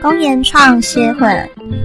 [0.00, 1.26] 公研创歇会，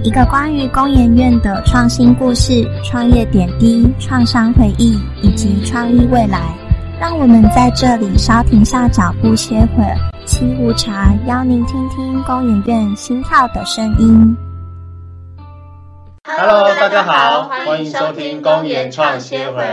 [0.04, 6.54] 一个关于公研院的创新故事、创业点滴、创伤回忆以及创意未来。
[7.00, 14.36] 让我们在这里稍停下脚步歇会儿，沏壶茶，邀您听听公研院心跳的声音。
[16.22, 19.64] Hello，大家好，欢迎收听公研创歇会。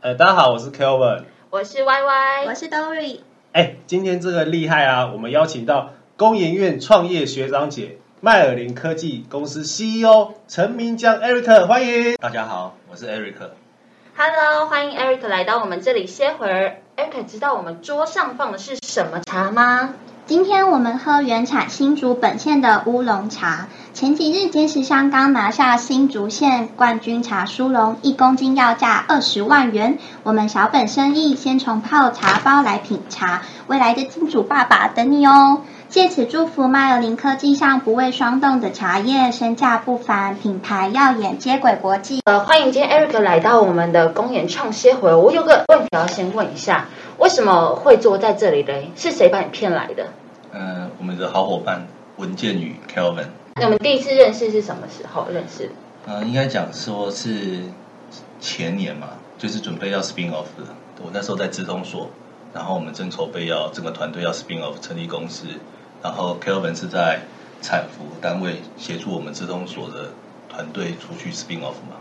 [0.00, 1.24] 呃，大家好，我是 Kelvin。
[1.50, 3.18] 我是 Y Y，我是 Dory。
[3.50, 5.10] 哎，今天这个厉害啊！
[5.12, 12.14] 我们邀请到工研院创业学长姐麦尔林科技公司 CEO 陈明江 Eric，欢迎。
[12.20, 13.34] 大家好，我是 Eric。
[14.16, 16.76] Hello，欢迎 Eric 来到我们这里歇会儿。
[16.96, 19.94] Eric 知道我们桌上放的是什么茶吗？
[20.24, 23.66] 今天我们喝原产新竹本县的乌龙茶。
[23.92, 29.98] 前几日坚持香刚拿下新竹县冠军茶殊荣，一公斤要价二十万元。
[30.22, 35.62] 我们小本生意，先从泡茶包来品茶，未来的金主爸爸等你哦。
[35.94, 42.20] 借此祝福麦尔林科技上不畏霜冻的茶叶，身价不凡，品牌耀眼，接轨国际。
[42.24, 45.14] 呃，欢迎今天 Eric 来到我们的公演创歇会。
[45.14, 46.88] 我有个问题要先问一下，
[47.18, 48.90] 为什么会坐在这里嘞？
[48.96, 50.08] 是谁把你骗来的？
[50.50, 53.28] 呃，我们的好伙伴文建宇 Kelvin。
[53.54, 55.70] 那我们第一次认识是什么时候认识？
[56.08, 57.60] 呃，应该讲说是
[58.40, 60.64] 前年嘛，就是准备要 spin off 的。
[61.04, 62.08] 我那时候在资通所，
[62.52, 65.46] 然后我们正筹备要整个团队要 spin off 成立公司，
[66.04, 67.20] 然后 Kelvin 是在
[67.62, 70.10] 产服单位协助我们资通所的
[70.50, 71.96] 团队出去 spin off 嘛，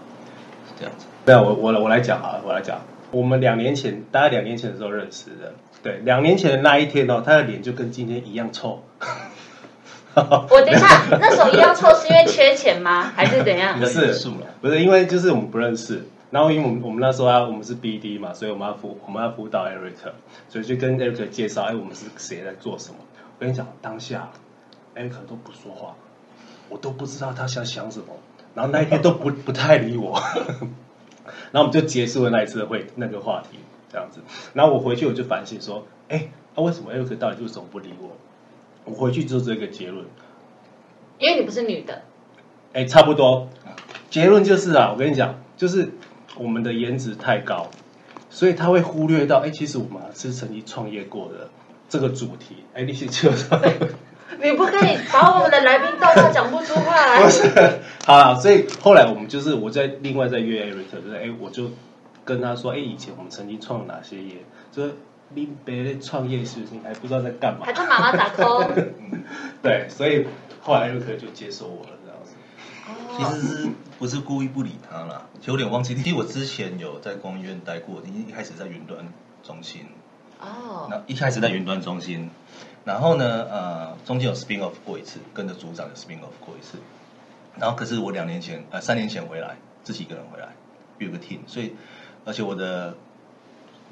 [0.67, 1.05] 是这样子。
[1.25, 2.81] 对啊，我我我来讲啊，我来讲。
[3.11, 5.53] 我们两年前，大概两年前的时候认识的。
[5.81, 8.83] 对，两年前的那一天哦，他的脸就跟今天一样臭。
[10.15, 13.09] 我等一下，那时候一样臭是因为缺钱吗？
[13.15, 13.85] 还是怎样不？
[13.85, 14.13] 是。
[14.61, 20.11] 不是因为就是我们不认识，然后因为我们我们那时候啊我们是 BD 嘛，所以我们要辅我们要辅导 Eric，
[20.49, 22.95] 所以就跟 Eric 介绍，哎，我们是谁在做什么。
[23.37, 24.29] 我跟你讲，当下
[24.95, 25.95] Eric 都不说话，
[26.69, 28.07] 我都不知道他想想什么，
[28.55, 30.21] 然后那一天都不不太理我，
[31.51, 33.59] 然后我们就结束了那一次的会那个话题
[33.91, 34.21] 这样子。
[34.53, 38.11] 然后我回去我就反省说，哎，那、为什么 Eric 到底为什么不理我？
[38.85, 40.05] 我回去就这个结论，
[41.17, 42.01] 因为你不是女的。
[42.73, 43.49] 哎，差不多。
[44.09, 45.91] 结论就是啊，我跟你讲，就是
[46.37, 47.69] 我们的颜值太高，
[48.29, 51.49] 所以他会忽略到，哎，其实我们是曾经创业过的
[51.93, 52.63] 这个主题。
[52.73, 53.61] 哎，你去介绍。
[54.41, 57.29] 你不可以把我们的来宾逗到讲不出话来 不。
[57.29, 57.43] 是，
[58.03, 61.69] 好了，所以后来我们就是我在另外再约 Eric，就是哎，我就
[62.25, 64.95] 跟他说，哎，以前我们曾经创了哪些业，就是
[65.35, 67.73] 你别的创业事情，还不知道在干嘛还。
[67.73, 68.67] 在妈妈打 call。
[69.61, 70.25] 对，所以
[70.61, 72.33] 后来 Eric 就接受我了，这样子。
[73.15, 75.27] 其实是不是故意不理他啦？
[75.39, 75.93] 其实有点忘记。
[75.93, 79.07] 其实我之前有在公医院待过，一开始在云端
[79.43, 79.85] 中心，
[80.43, 82.29] 哦，那一开始在云端中心，
[82.83, 86.77] 然后呢，呃，中间有 spin off 过一次，跟着组长有 spin off 过一次，
[87.57, 90.49] 然后可是我两年前，呃，三年前回来，自己一个人回来，
[90.99, 91.75] 有个 team，所以
[92.25, 92.95] 而且我的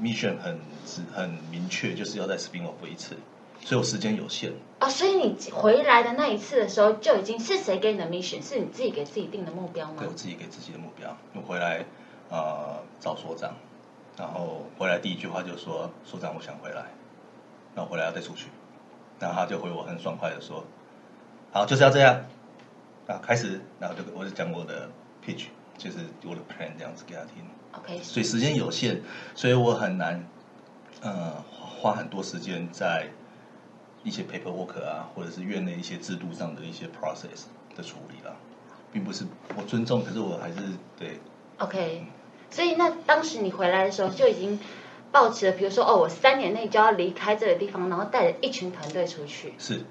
[0.01, 3.15] mission 很直很明确，就是要在 spin off 一次，
[3.63, 8.45] 所以我时间有限，哦，所以你回来的那一次的时候，就已经是谁给你的 mission？
[8.45, 10.13] 是你自己给自己定的目标吗对我？
[10.13, 11.15] 自己给自己的目标。
[11.33, 11.85] 我回来
[12.29, 13.53] 呃找所长，
[14.21, 16.85] 然后回来第一句话就说：“所长，我想回来。”
[17.73, 18.49] 那我回来要再出去，
[19.19, 20.63] 然后他就回我很爽快的说
[21.51, 22.23] ：“好，就是要这样。”
[23.07, 24.87] 啊，开始，然后就我就讲我的
[25.25, 25.45] pitch，
[25.75, 27.43] 就是我的 plan 这样子给他听。
[27.73, 29.01] OK，所以时间有限，
[29.33, 30.23] 所以我很难
[31.01, 33.07] 呃花很多时间在
[34.03, 37.45] 一些 paperwork 啊，或者是院内一些制度上的一些 process
[37.75, 38.35] 的处理啦，
[38.93, 39.25] 并不是
[39.57, 40.57] 我尊重，可是我还是
[40.97, 41.19] 对
[41.57, 42.05] OK，
[42.51, 44.59] 所以那当时你回来的时候就已经
[45.11, 49.53] 抱持了，比如说哦，我三年内就要离开这个地方，然后带着一群团队出去。
[49.57, 49.85] 是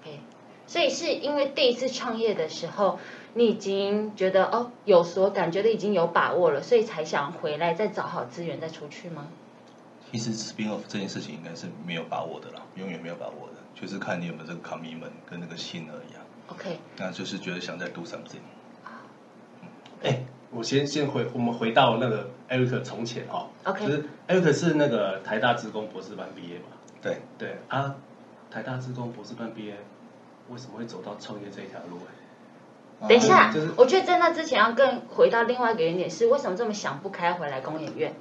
[0.00, 0.20] OK，
[0.66, 2.98] 所以是因为第一次创业的时候，
[3.34, 9.28] 你已经觉得哦有所感，觉得已经有把握了，所以才想回来再找好资源再出去吗？
[10.12, 16.22] 其实 spin off 这件事情应该是没有把握的啦，永远没有把握的，就是看你有没有这个 commitment 跟那个心而已啊。
[16.48, 18.40] OK，那就是觉得想再 do something。
[20.02, 26.64] 哎，我先先回我们回到那个 Eric 从前哈、OK 就是 Eric 是那个台大职工博士班毕业嘛，
[27.00, 27.94] 对，对啊，
[28.50, 29.76] 台大职工博士班毕业，
[30.48, 31.98] 为什么会走到创业这一条路？
[33.02, 38.14] 哎，等一下，就是我觉得在那之前要更回到另外一个原点是，为什么这么想不开回来工研院？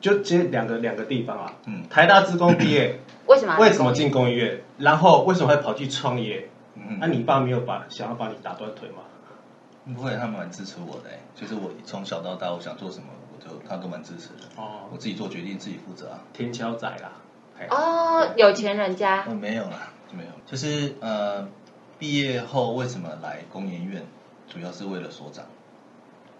[0.00, 4.62] 就其实两个两个地方啊，嗯台大职工毕业， 为什么为什么进工医院？
[4.78, 6.48] 然后为什么会跑去创业？
[6.76, 9.02] 嗯那、你爸没有把想要把你打断腿吗？
[9.86, 14.46] 不会，他们蛮支持我的、欸，就是我从小到大，我想做什么，我就他都蛮支持的。
[14.56, 16.20] 哦我自己做决定，自己负责啊。
[16.32, 17.12] 天桥仔啦，
[17.58, 21.48] 哎哦，有钱人家哦，没有啦，就没有，就是呃，
[21.98, 24.04] 毕业后为什么来工研院，
[24.48, 25.44] 主要是为了所长。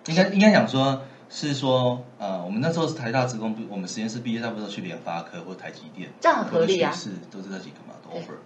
[0.07, 8.39] 应该应该讲说，是说，呃，我们那时候是台大职工，我们实验室毕业，差不多去联发科或台积电，这样很合理啊或者学士都是这几个嘛，都对 offer。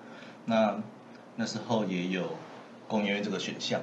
[0.46, 0.76] 那
[1.36, 2.28] 那时候也有
[2.88, 3.80] 工研院这个选项，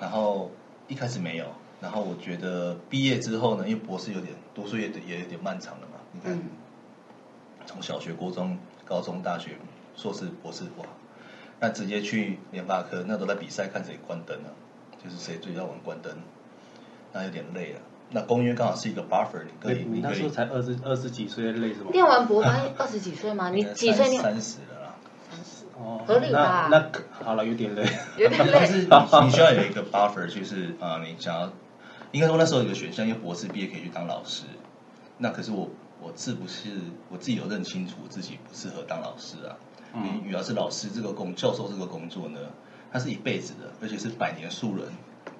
[0.00, 0.50] 然后
[0.88, 1.46] 一开始没有，
[1.80, 6.42] 然后我觉得毕业之后呢，因为博士有点读书也也有点漫长了嘛，你看，嗯
[7.66, 9.50] 从小学、国中、高中、大学、
[9.94, 10.84] 硕士、博士，哇，
[11.60, 14.50] 那直接去联发科，那都在比赛，看谁关灯啊，
[15.04, 16.12] 就是谁最早晚关灯，
[17.12, 17.80] 那有点累了。
[18.12, 21.92] 那公约刚好是一个 buffer，你可以，你那时候才二十二十几岁，累什么？
[21.92, 23.50] 念完博班二十几岁吗？
[23.50, 24.20] 你 几岁念？
[24.20, 24.79] 三十了
[25.80, 26.90] 哦合理吧那那
[27.24, 27.82] 好了，有点累。
[28.18, 28.88] 有点但是累。
[29.20, 31.50] 你你需要有一个 buffer，就是啊、呃你想要，
[32.12, 34.44] 应该说那时候有个选项，因为博士毕业可以去当老师。
[35.18, 35.68] 那可是我
[36.00, 36.70] 我是不是
[37.08, 39.56] 我自己有认清楚自己不适合当老师啊？
[39.94, 42.38] 嗯你主要是老师这个工教授这个工作呢，
[42.92, 44.86] 它是一辈子的，而且是百年树人，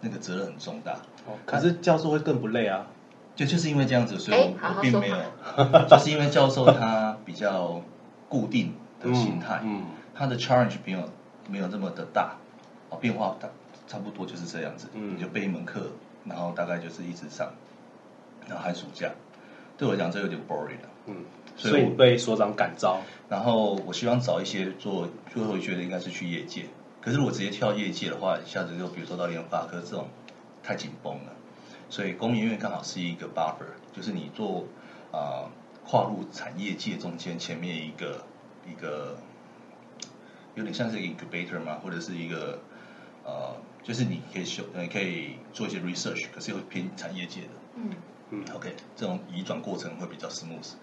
[0.00, 0.92] 那个责任很重大。
[1.26, 2.86] 哦可是教授会更不累啊。
[3.36, 5.16] 就就是因为这样子，所以我并没有，
[5.88, 7.80] 就是因为教授他比较
[8.28, 9.82] 固定的心态，嗯
[10.20, 11.08] 嗯他的 challenge 没有
[11.48, 12.36] 没有这么的大，
[12.90, 13.48] 哦，变化大
[13.88, 15.80] 差不多就是这样子，嗯你就备一门课，
[16.26, 17.50] 然后大概就是一直上，
[18.46, 19.10] 然后寒暑假，
[19.78, 20.88] 对我来讲这有点 boring 了。
[21.06, 21.24] 嗯，
[21.56, 23.00] 所以所以你被所长感召。
[23.30, 26.66] 然后我希望找一些做，最后觉得应该是去业界。
[27.00, 30.06] 可是如果直接跳业界的话，一下子就比如说到联发科这种
[30.62, 31.32] 太紧绷了。
[31.88, 34.66] 所以工研院刚好是一个 buffer，就是你做
[35.10, 35.50] 啊、呃
[35.86, 38.22] 跨入产业界中间前面一个
[38.68, 39.16] 一个
[40.60, 42.58] 有点像是一个 incubator 嘛，或者是一个
[43.24, 47.48] 呃，就是你可以修，你可以做一些 research，可是又偏产业界的。
[47.76, 47.90] 嗯，
[48.30, 50.74] 嗯，OK，这种移转过程会比较 smooth。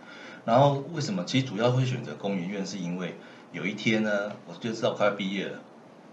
[0.46, 1.24] 然后为什么？
[1.26, 3.16] 其实主要会选择工研院，是因为
[3.52, 5.60] 有一天呢，我就知道快要毕业了，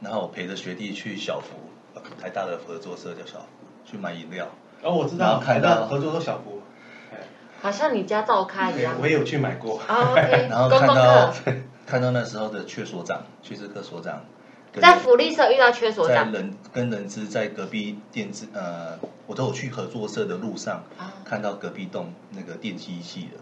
[0.00, 1.56] 然后我陪着学弟去小福，
[1.94, 3.46] 呃台大的合作社叫小福，
[3.90, 4.49] 去买饮料。
[4.82, 6.61] 哦，我知然道，后看到合作都小福，
[7.12, 7.19] 哎
[7.62, 8.96] 好像你家照咖一样。
[9.00, 9.81] 我也有去买过。
[9.87, 11.52] 啊，OK， 然后看到课
[11.87, 14.25] 看到那时候的缺所长，缺这科所长，
[14.81, 16.33] 在福利社遇到缺所在长。
[16.33, 23.39] 人跟人资在隔壁电子呃，我都有去合作社的路上，啊看到隔壁栋那个电机系的，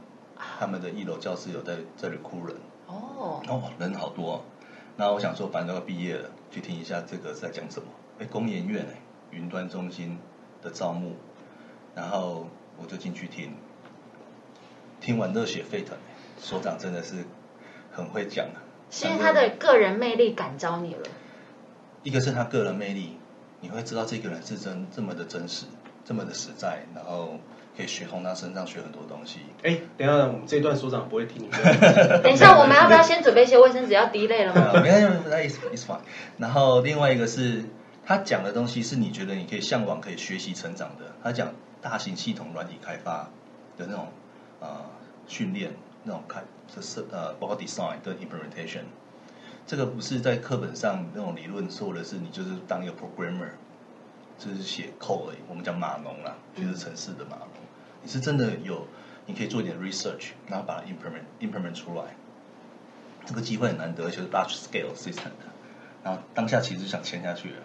[0.58, 2.56] 他们的一楼教室有在在 recruit 人。
[2.86, 4.40] 哦，哦，人好多、哦。
[4.96, 7.88] 然后我想说，反正都要毕业了，去听一下这个在讲什么。
[8.18, 9.00] 哎，工研院哎，
[9.30, 10.18] 云端中心
[10.60, 11.12] 的招募，
[11.94, 12.46] 然后
[12.76, 13.54] 我就进去听，
[15.00, 17.24] 听完热血沸腾，哎所长真的是
[17.92, 18.62] 很会讲啊。
[18.90, 21.00] 是因为他的个人魅力感召你了。
[22.02, 23.16] 一个是他个人魅力，
[23.60, 25.66] 你会知道这个人是真这么的真实，
[26.04, 27.38] 这么的实在，然后
[27.76, 29.38] 可以学从他身上学很多东西。
[29.62, 32.20] 哎，等一下，我们这段所长不会听你的。
[32.22, 34.80] 等一下，我们要不要先准备一些卫生纸要滴泪了吗？
[34.82, 36.00] 没有，那 is is fine。
[36.38, 37.64] 然后另外一个是
[38.04, 41.14] 他讲的东西是你觉得你可以向往、可以学习、成长的。
[41.22, 43.30] 他讲大型系统软体开发
[43.78, 44.08] 的那种
[44.60, 44.84] 呃
[45.28, 45.70] 训练，
[46.02, 48.84] 那种开就是呃包括 design 跟 implementation，
[49.66, 53.50] 这个不是在课本上那种理论说的是你就是当一个 programmer，
[54.38, 55.38] 就是写 code 而已。
[55.48, 57.48] 我们讲码农啦，就是城市的码农。
[58.02, 58.86] 你是真的有，
[59.26, 62.16] 你可以做一点 research，然后把它 implement implement 出来。
[63.24, 65.46] 这个机会很难得，就是 large scale system 的。
[66.02, 67.56] 然后当下其实想签下去了，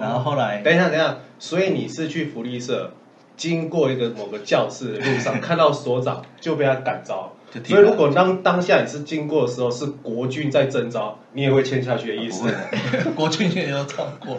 [0.00, 2.90] 然后后来等一下，等一下，所以你是去福利社，
[3.36, 7.32] 经过一个某个教室的路上， 看到所长就被他感召。
[7.54, 12.42] 就所以如果当当下你是经过的时候是国军在征召，你也会签下去的意思。
[12.42, 12.48] 不。
[12.48, 14.36] 会， 国军也有唱过，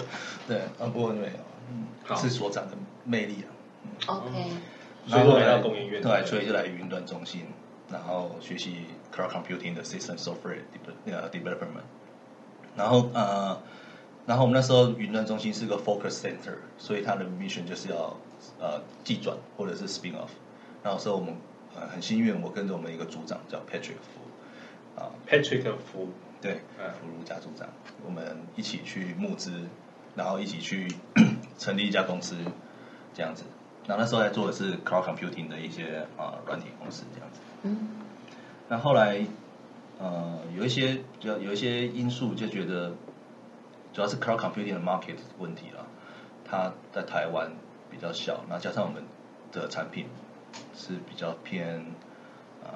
[0.47, 1.33] 对，啊，不过没有，
[1.71, 3.47] 嗯好，是所长的魅力啊。
[4.07, 4.49] OK，
[5.07, 6.01] 所以就来到工研院。
[6.01, 7.45] 对，所以就来云端中心，
[7.91, 8.77] 然后学习
[9.15, 10.59] cloud computing 的 system software
[11.31, 11.85] development，
[12.75, 13.57] 然后呃，
[14.25, 18.17] 然后我们那时候云端中心是个 focus center，所以它的 mission 就是要
[18.59, 20.29] 呃技转或者是 spin off，
[20.83, 21.33] 然后所以我们
[21.75, 26.09] 呃很幸运，我跟着我们一个组长叫 Patrick 福，啊、Patrick 福，
[26.41, 27.67] 对，嗯福如家组长，
[28.05, 29.51] 我们一起去募资，
[30.15, 30.87] 然后一起去
[31.57, 32.37] 成立一家公司，
[33.13, 33.43] 这样子。
[33.87, 37.39] 然后那时候在做的是 cloud computing 的一些啊软体公司这样子。
[37.63, 37.77] 嗯，
[38.67, 39.23] 那后来
[39.99, 42.93] 呃有一些就有一些因素就觉得，
[43.93, 45.85] 主要是 cloud computing 的 market 问题了，
[46.43, 47.51] 它在台湾
[47.91, 49.03] 比较小，然后加上我们
[49.51, 50.07] 的产品
[50.75, 51.85] 是比较偏
[52.63, 52.69] 呃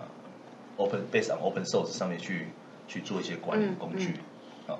[0.77, 2.47] open based on open source 上面去
[2.87, 4.13] 去做一些管理嗯工具
[4.67, 4.77] 啊、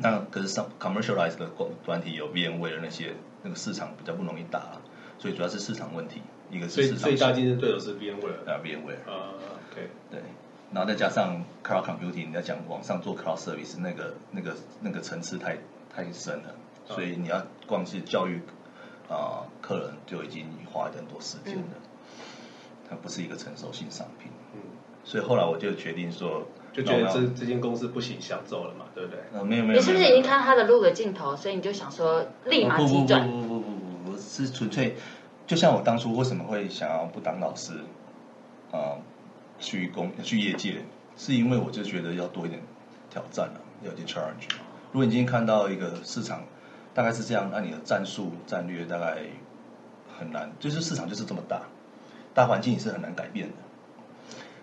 [0.00, 4.78] 那可是上 commercialized 的管软体有 VMware 的那些那个市场比较不容易打，
[5.18, 8.48] 所以主要是市场问题，一个是市场最大竞争对手是 VMware。
[8.48, 9.34] 啊 VMware 呃
[9.70, 10.20] ，OK，对，
[10.72, 15.58] 然后再加上 cloud computing，你要讲网上做 cloud service，那个那个那个层次太
[15.94, 16.54] 太深了，
[16.86, 18.40] 所以你要光是教育
[19.10, 21.74] 啊、客人就已经花很多时间了，
[22.92, 24.60] 它不是一个成熟性商品，嗯，
[25.02, 29.20] 所以后来我就决定说，就觉得这这间公司不行，想走了嘛，对不对？
[29.32, 33.26] 呃没有没有，你是不是已经看到他的路的尽头，所以你就想说立马不不急转？
[33.26, 34.94] 不不不不不不是纯粹，
[35.46, 37.72] 就像我当初为什么会想要不当老师，
[38.70, 39.00] 啊、
[39.58, 40.84] 去工去业界，
[41.16, 42.60] 是因为我就觉得要多一点
[43.08, 44.48] 挑战了、要一点 challenge。
[44.92, 46.42] 如果你今天看到一个市场
[46.92, 49.22] 大概是这样，那你的战术战略大概
[50.18, 51.62] 很难，就是市场就是这么大，
[52.34, 53.54] 大环境也是很难改变的。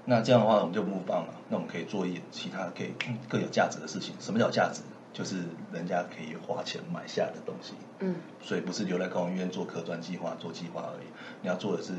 [0.05, 1.33] 那这样的话，我们就 move on 了。
[1.49, 2.93] 那我们可以做一点其他可以
[3.27, 4.15] 更有价值的事情。
[4.19, 4.81] 什么叫价值？
[5.11, 5.37] 就是
[5.73, 7.73] 人家可以花钱买下的东西。
[7.99, 11.07] 嗯，所以不是留在工研院做科专计划、做计划而已。
[11.41, 11.93] 你要做的是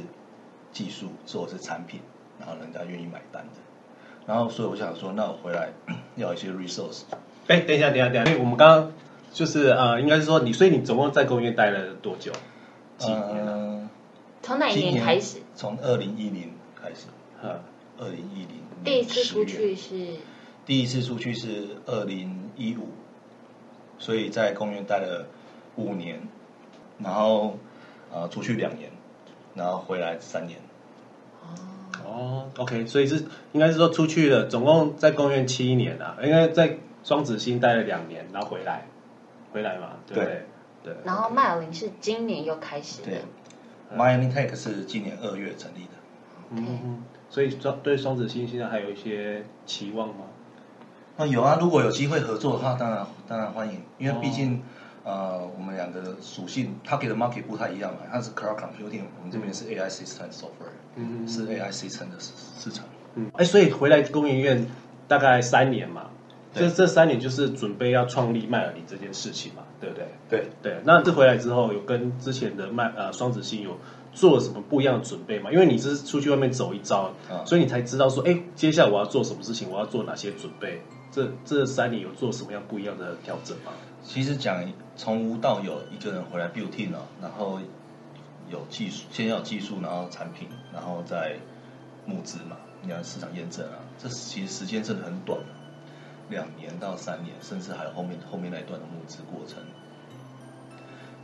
[0.72, 2.00] 技术，做的是产品，
[2.38, 3.60] 然后人家愿意买单的。
[4.26, 5.70] 然后，所以我想说，那我回来
[6.16, 7.02] 要一些 resource。
[7.48, 8.92] 哎，等一下，等一下，等一下，因为我们刚刚
[9.32, 12.32] 就是呃，应该是说你，所以你总共在公园待了多久？
[12.96, 13.52] 几年了？
[13.52, 13.89] 呃，
[14.42, 15.38] 从哪一年开始？
[15.54, 17.06] 从二零一零开始，
[17.42, 17.61] 嗯，
[17.99, 20.16] 二零一零第一次出去是
[20.64, 22.88] 第一次出去是二零一五，
[23.99, 25.26] 所以在公园待了
[25.76, 26.20] 五年，
[26.99, 27.59] 然后
[28.12, 28.90] 呃出去两年，
[29.54, 30.59] 然后回来三年。
[32.04, 38.87] 哦，OK，所以是应该是说出去了，总共在公园七年啊，应该在双子星待了两年，然后回来，
[39.52, 40.47] 回来嘛，对不对？
[40.82, 40.94] 对。
[41.04, 43.23] 然后麦尔林是今年又开始的对。
[43.97, 45.90] Miami Tech 是今年二月成立的。
[46.50, 50.25] 嗯，所以双对双子星现在还有一些期望吗？
[51.16, 54.62] 啊，有啊，如果有机会合作的话，当然当然欢迎，因为毕竟、
[55.04, 62.85] 呃，我们两个的属性，它给的 market 不太一样嘛，它是 cloud computing，我们这边是 AI system software，嗯是 AI system 的市市场。
[63.14, 64.66] 嗯，哎，所以回来工研院
[65.06, 66.10] 大概三年嘛，对
[66.52, 70.07] 这这三年就是准备要创立麦尔林这件事情嘛，对不对？
[70.28, 73.76] 对，对，那这回来之后有跟之前的麦呃双子星有
[74.12, 75.52] 做了什么不一样的准备吗？
[75.52, 80.83] 因为你是出去外面走一遭，嗯所以你才知道说，哎，接下来我要做什么事情，我要做哪些准备。
[81.12, 83.73] 这这三年有做什么样不一样的调整吗？
[84.04, 84.64] 其实讲
[84.97, 87.59] 从无到有，一个人回来 build team 啊，然后
[88.49, 91.37] 有技术，先要有技术，然后产品，然后再
[92.07, 95.38] 募资嘛，你要市场验证啊，这其实时间真的很短，
[96.30, 99.58] 两年到三年，甚至还有后面后面那一段的募资过程。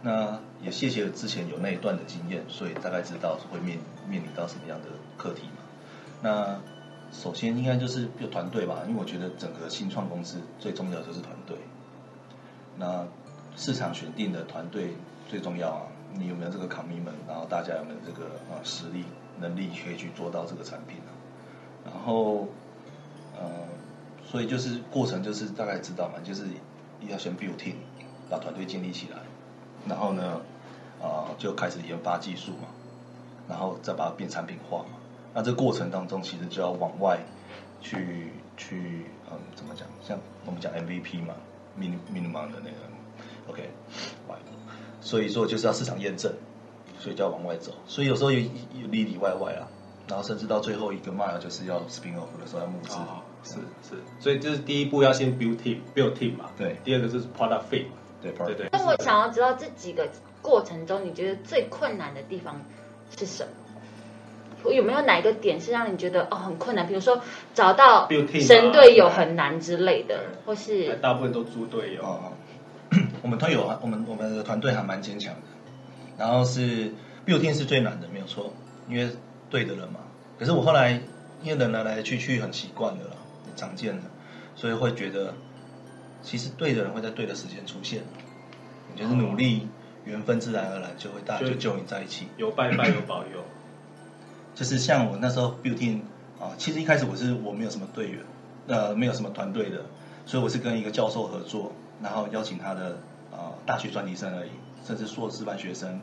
[0.02, 5.62] 那也谢谢之前有那一段的经验，所以大概知道会面面临到什么样的课题嘛。
[6.22, 6.60] 那
[7.12, 11.56] 首先应该就是有团队吧，因为我觉得整个新创公司最重要的就是团队。
[12.78, 13.06] 那
[13.56, 14.94] 市场选定的团队
[15.28, 15.82] 最重要啊，
[16.12, 19.04] 你有没有这个 commitment，然后大家有没有这个啊实力
[19.40, 21.10] 能力可以去做到这个产品啊？
[21.84, 22.48] 然后
[23.38, 23.48] 呃，
[24.30, 26.45] 所以就是过程就是大概知道嘛，就是
[27.09, 27.75] 要先 build team，
[28.28, 29.18] 把团队建立起来，
[29.88, 30.40] 然后呢
[31.02, 32.68] 啊、就开始研发技术嘛，
[33.49, 34.99] 然后再把它变产品化嘛。
[35.35, 37.21] 那这过程当中其实就要往外
[37.83, 39.87] 去去嗯怎么讲？
[40.02, 41.35] 像我们讲 MVP 嘛
[41.78, 42.76] ，min minimum 的那个
[43.49, 43.68] OK，
[44.26, 44.37] 外，
[45.02, 46.33] 所以说就是要市场验证，
[46.99, 47.73] 所以就要往外走。
[47.87, 49.68] 所以有时候有有里里外外啊，
[50.09, 52.97] 然后甚至到最后一个 mile 就是要 spin off 的时候要募资。
[53.46, 53.54] 是
[53.88, 58.68] 是，所以就是第一步要先 build team build team 嘛，对第二个就是 product fit，嘛对对对。
[58.72, 60.08] 那我想要知道这几个
[60.42, 62.60] 过程中，你觉得最困难的地方
[63.16, 64.72] 是什么？
[64.72, 66.88] 有没有哪一个点是让你觉得哦很困难？
[66.88, 67.20] 比如说
[67.54, 68.08] 找到
[68.40, 72.02] 神队友很难之类的，或是大部分都猪队友。
[72.02, 72.32] 哦，
[73.22, 75.40] 我们团友啊，我们我们的团队还蛮坚强的。
[76.18, 76.90] 然后是
[77.24, 78.52] build team 是最难的，没有错，
[78.88, 79.08] 因为
[79.50, 80.00] 对的人嘛。
[80.38, 81.00] 可是我后来
[81.42, 83.15] 因为人来来去去很习惯了啦，
[83.56, 84.02] 很常见的，
[84.54, 85.32] 所以会觉得
[86.22, 88.02] 其实对的人会在对的时间出现。
[88.92, 89.66] 你就是努力，
[90.04, 92.28] 缘分自然而然就会大家就就就你在一起。
[92.36, 93.44] 有拜拜有保佑，
[94.54, 96.00] 就是像我那时候 team
[96.38, 98.20] 啊，其实一开始我是我没有什么队员，
[98.68, 99.86] 呃，没有什么团队的，
[100.26, 101.72] 所以我是跟一个教授合作，
[102.02, 102.98] 然后邀请他的
[103.32, 104.50] 啊、大学专题生而已，
[104.84, 106.00] 甚至硕士班学生，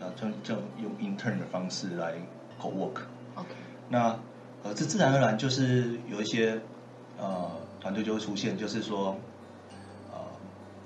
[0.00, 2.14] 啊，就就用 intern 的方式来
[2.60, 3.02] co work。
[3.36, 3.48] OK，
[3.88, 4.18] 那
[4.62, 6.60] 呃，这自然而然就是有一些
[7.18, 7.50] 呃
[7.80, 9.16] 团队就会出现，就是说，
[10.12, 10.18] 呃，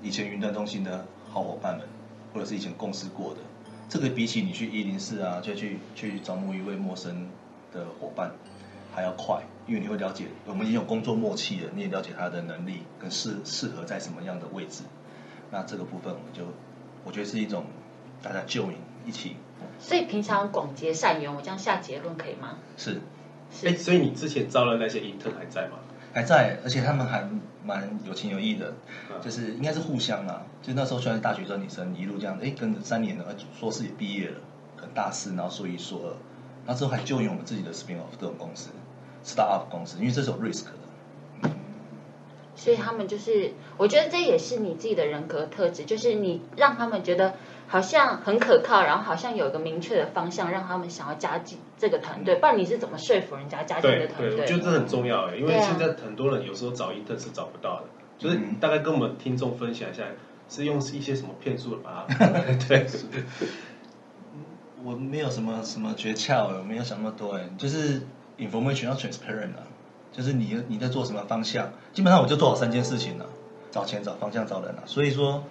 [0.01, 1.85] 以前云端中心的好伙伴们，
[2.33, 3.41] 或者是以前共事过的，
[3.89, 7.27] 这个比起你去一零四啊，就去去招募一位陌生
[7.73, 8.31] 的伙伴
[8.93, 14.83] 还要快，因为你会了解，我们已经有工作默契了，你也了解他的能力跟适适合在什么样的位置，
[15.51, 16.45] 那这个部分我们就
[17.03, 17.65] 我觉得是一种
[18.23, 19.35] 大家救你一起
[19.79, 22.57] 所以平常广结善缘，我这样下结论可以吗？
[22.77, 23.01] 是
[23.57, 25.77] 是哎，所以你之前招的那些 intern 还在吗？
[26.13, 27.27] 还在，而且他们还
[27.63, 28.73] 蛮有情有义的，
[29.09, 30.45] 嗯就是应该是互相啊。
[30.61, 34.39] 就那时候虽然是大学生女生，一路这样，哎，跟着三年了，呃硕士也毕业了，
[34.75, 36.09] 可能大四，然后硕一、硕二，
[36.65, 38.69] 然后之后还就用我们自己的 spin off 这种公司
[39.25, 41.49] ，startup 公司，因为这是有 risk 的。
[42.55, 47.35] 所以他们就是，我觉得这也是你自己的人格特质，就是你让他们觉得
[47.67, 52.35] 好像很可靠，然后好像有一个明确的方向，让他们想要加进这个团队。
[52.35, 54.41] 不然你是怎么说服人家加进这对对，个团队？
[54.41, 60.03] 我觉得这很重要哎，因为现在很多人有时候找 intern 是找不到的，就是你大概跟我们听众分享一下，
[60.47, 62.27] 是用一些什么骗术把它
[62.67, 62.85] 对，
[64.83, 68.03] 我没有什么什么诀窍，我没有想那么多，哎，就是
[68.37, 69.65] information 要 transparent 啊，
[70.11, 73.25] 就是你你在做什么方向，基本上我就做好三件事情了，
[73.71, 74.83] 找钱、找方向、找人啊。
[74.85, 75.43] 所以说，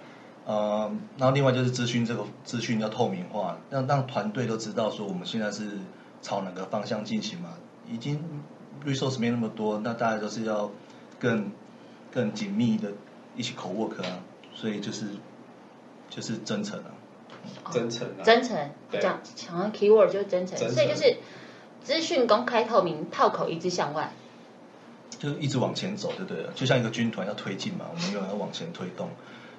[0.45, 5.71] 呃，然后另外就是资讯这个资讯要透明化，让让团队都知道说我们现在是
[6.21, 7.49] 朝哪个方向进行嘛。
[7.87, 8.23] 已经
[8.85, 10.71] resource 没那么多，那大家都是要
[11.19, 11.51] 更
[12.11, 12.91] 更紧密的
[13.35, 14.19] 一起 co work 啊，
[14.53, 15.05] 所以就是
[16.09, 16.91] 就是真诚啊。
[17.71, 21.17] 真诚啊，真诚，对讲想要 keyword 就是真诚，真诚所以就是
[21.83, 24.11] 资讯公开透明，套口一致向外。
[25.19, 26.51] 就一直往前走，就对了。
[26.55, 29.09] 就像一个军团要推进嘛，我们永远要往前推动。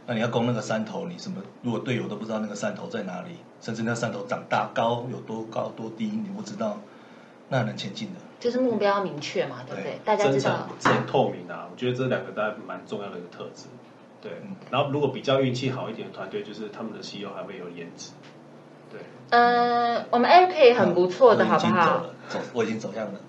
[0.06, 1.42] 那你要攻那个山头，你什么？
[1.62, 6.78] 如果队友都不知道那个山头在哪里，甚至那个山头长大高有多高多低，你不知道，
[7.48, 8.20] 那很难前进的。
[8.38, 10.00] 就是目标要明确嘛，对不对对？
[10.04, 13.64] 大家真知道诚、真透明啊，我觉得这两个大概蛮重要的一个特质。
[14.22, 18.12] 对嗯，然后如果比较运气好一点的团队，就是他们的 CEO 还会有颜值。
[18.90, 21.96] 对，呃，我们 Eric 也很不错的，好不好？
[22.02, 22.14] 了？
[22.28, 23.20] 走，我已经走样了。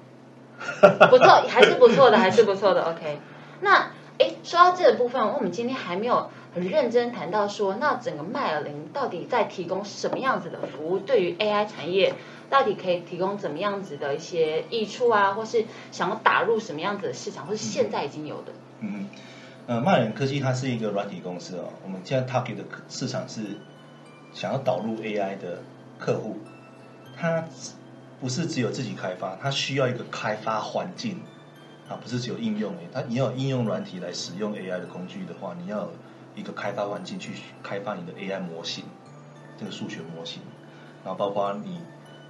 [1.09, 2.83] 不错，还是不错的，还是不错的。
[2.91, 3.19] OK，
[3.61, 10.99] 那诶，说到这个部分，我们今天还没有很认真谈到说，那整个麦尔林到底在提供什么样子的服务？
[10.99, 12.13] 对于 AI 产业，
[12.49, 18.51] 到底可以提供怎么样子的一些益处啊，或是想要打入什么样子的市场，或是现在已经有的？
[18.79, 19.07] 嗯嗯，
[19.67, 21.65] 呃，麦人科技它是一个软体公司哦。
[21.83, 23.41] 我们现在 target 的市场是
[24.33, 25.61] 想要导入 AI 的
[25.99, 26.37] 客户，
[27.15, 27.43] 它
[28.19, 31.19] 不是只有自己开发，它需要一个开发环境
[31.89, 32.87] 啊，不是只有应用诶。
[32.91, 35.89] 它你要有应用软体来使用 AI 的工具的话，你要
[36.37, 38.85] 一个开发环境去开发你的 AI 模型，
[39.59, 40.41] 这个数学模型，
[41.03, 41.81] 然后包括你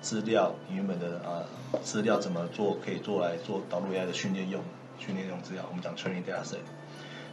[0.02, 4.64] 资料，你原本的呃资料怎么做，可以做来做导入 AI 的训练用，
[4.98, 6.58] 训练用资料，我们讲 training data set。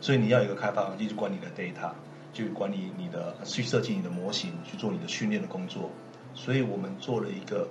[0.00, 1.92] 所以你要一个开发环境去管理你的 data，
[2.32, 5.90] 去管理你的去设计你的模型，去做你的训练的工作。
[6.34, 7.68] 所以我们做了一个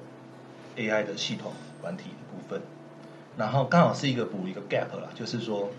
[0.78, 2.62] AI 的系统软体的部分，
[3.36, 5.70] 然后刚好是一个补一个 gap 啦，就是说，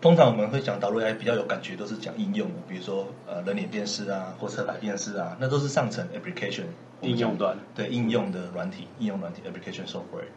[0.00, 6.66] 通常我们会讲导入 AI 比较有感觉，都是讲应用的，比如说呃人脸辨识啊，或车牌辨识啊，那都是上层 application
[7.00, 10.28] 应用端对应用的软体，应用软体 application software。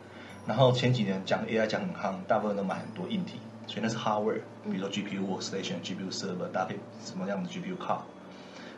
[0.48, 8.00] 然后前几年讲 AI 讲很夯，大部分都买很多硬体，所以那是 hardware，比如说 GPU workstation、GPU server 搭配什么样的 GPU card。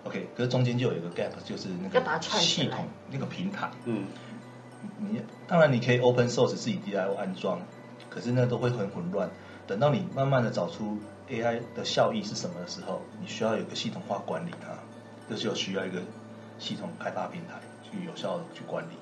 [0.03, 3.71] OK，可是中间就有一个 gap，就是那个系统那个平台。
[3.85, 4.03] 嗯，
[4.99, 7.61] 你当然你可以 open source 自己 DIY 安装，
[8.09, 9.29] 可是那都会很混乱。
[9.67, 10.97] 等到你慢慢的找出
[11.29, 14.77] AI 的效益是什么的时候，你需要有个系统化管理它，
[15.29, 16.01] 这就需要一个
[16.59, 18.93] 系统开发平台去有效的去管理，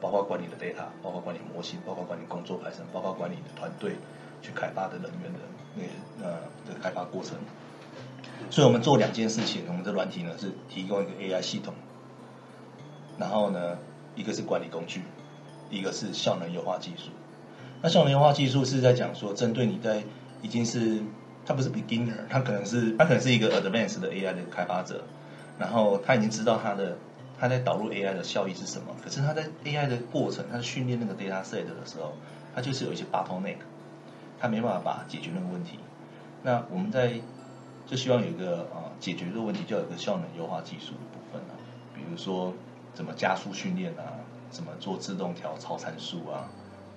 [0.00, 3.96] 包括管理的 data，包括管理模型，包括管理工作排程，包括管理的团队
[4.42, 5.38] 去开发的人员的
[5.76, 6.32] 那呃
[6.66, 7.36] 的开发过程。
[8.50, 11.74] 所以我们做两件事情，我们的软体呢是提供一个 AI 系统，
[13.16, 13.78] 然后呢，
[14.16, 15.02] 一个是管理工具，
[15.70, 17.10] 一个是效能优化技术。
[17.82, 20.02] 那效能优化技术是在讲说，针对你在
[20.42, 21.02] 已经是
[21.46, 25.02] 他不是 beginner，他可能是他可能是一个 advanced 的 AI 的开发者，
[25.58, 26.96] 然后他已经知道他的
[27.38, 32.12] 他在导入 AI 的效益是什么，可是他在 AI 的过程，他训练那个 data set 的时候，
[32.54, 33.56] 他就是有一些 bottleneck，
[34.38, 35.78] 他没办法把解决那个问题。
[36.42, 37.14] 那我们在
[37.86, 41.56] 就希望有一个啊、解决这个问题，就要有个效能优化技术的部分啊，
[41.94, 42.52] 比如说
[42.92, 46.48] 怎么加速训练啊，怎么做自动调超参数啊，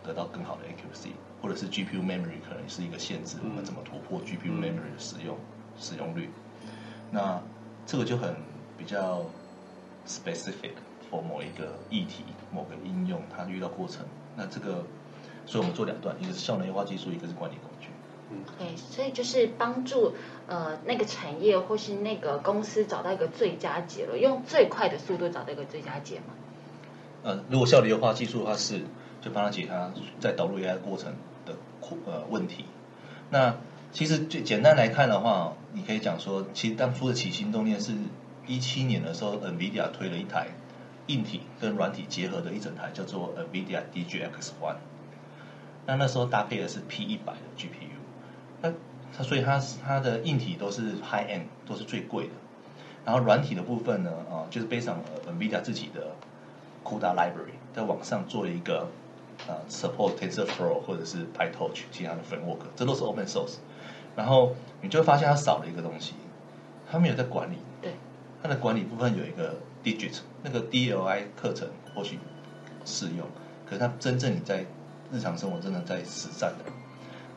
[0.03, 1.11] 得到更好的 accuracy，
[1.41, 5.37] 或者是 GPU memory 可能是一个限制，我们怎么突破 GPU 嗯 memory 的使用
[5.79, 6.29] 使用率？
[7.11, 7.41] 那
[7.85, 8.35] 这个就很
[8.77, 9.23] 比较
[10.07, 10.71] specific
[11.09, 14.05] for 某一个议题、某个应用它遇到过程。
[14.35, 14.83] 那这个，
[15.45, 17.89] 所以我们做两段，一个是效能优化技术，一个是管理工具。
[18.57, 20.13] 对，所以就是帮助
[20.47, 26.33] 呃那个产业或是那个公司找到一个最佳解了，用最快的速度找到一个最佳解嘛。
[27.21, 28.81] 呃，如果效率优化技术的话是，
[29.23, 31.13] 就帮他解他在导入 AI 过程
[31.45, 31.55] 的
[32.05, 32.65] 呃问题。
[33.29, 33.55] 那
[33.91, 37.93] 其实最简单来看的话，你可以讲说，其实当初的起心动念是
[38.47, 40.47] 一七年的时候，NVIDIA 推了一台
[41.07, 44.77] 硬体跟软体结合的一整台，叫做 NVIDIA DGX One。
[45.85, 47.99] 那那时候搭配的是 P 一百的 GPU，
[48.61, 48.73] 那
[49.15, 52.31] 它所以它它的硬体都是 high end，都是最贵的。
[53.05, 56.15] 然后软体的部分呢，啊、就是背上 NVIDIA 自己的
[56.85, 58.87] CUDA library，在网上做了一个
[59.47, 63.55] 呃 support TensorFlow 或者是 PyTorch 其他的 framework，这都是 open source。
[64.15, 66.13] 然后你就会发现它少了一个东西，
[66.89, 67.57] 它没有在管理。
[67.81, 67.91] 对，
[68.41, 72.19] 它的管理部分有一个 digit，那个 DLI 课程或许
[72.85, 73.27] 适用，
[73.67, 74.65] 可是它真正你在
[75.11, 76.71] 日常生活真的在实战的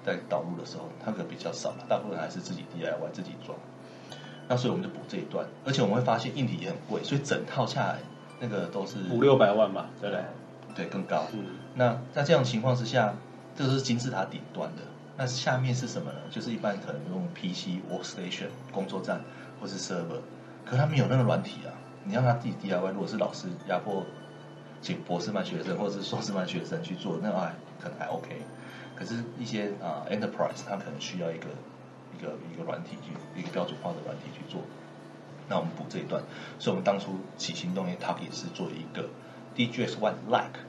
[0.05, 3.59] 在导入的时候，它可比较少了，大部分还是自己 DIY 自己装。
[4.49, 7.99] 那所以我们就补这一段，而且我们会发现硬体也很贵，所以整套下来
[8.38, 10.25] 那个都是五六百万嘛，对不对？
[10.77, 11.27] 对更高。
[11.33, 13.15] 嗯，那在这样情况之下，
[13.57, 14.83] 这是金字塔顶端的。
[15.17, 16.19] 那下面是什么呢？
[16.31, 19.23] 就是一般可能用 PC workstation 工作站
[19.61, 20.21] 或是 server，
[20.65, 21.73] 可他没有那个软体啊。
[22.05, 24.07] 你让他自己 DIY，如果是老师压迫
[24.81, 28.43] 请博士班学生或者是硕士班学生去做，那还可能还 OK。
[28.95, 31.47] 可是，一些啊、enterprise，它可能需要一个
[32.17, 34.62] 一个一个软体去一个标准化的软体去做。
[35.49, 36.23] 那我们补这一段，
[36.59, 39.09] 所以我们当初起行动念 t a r g e 是做一个
[39.57, 40.61] DGX One Like，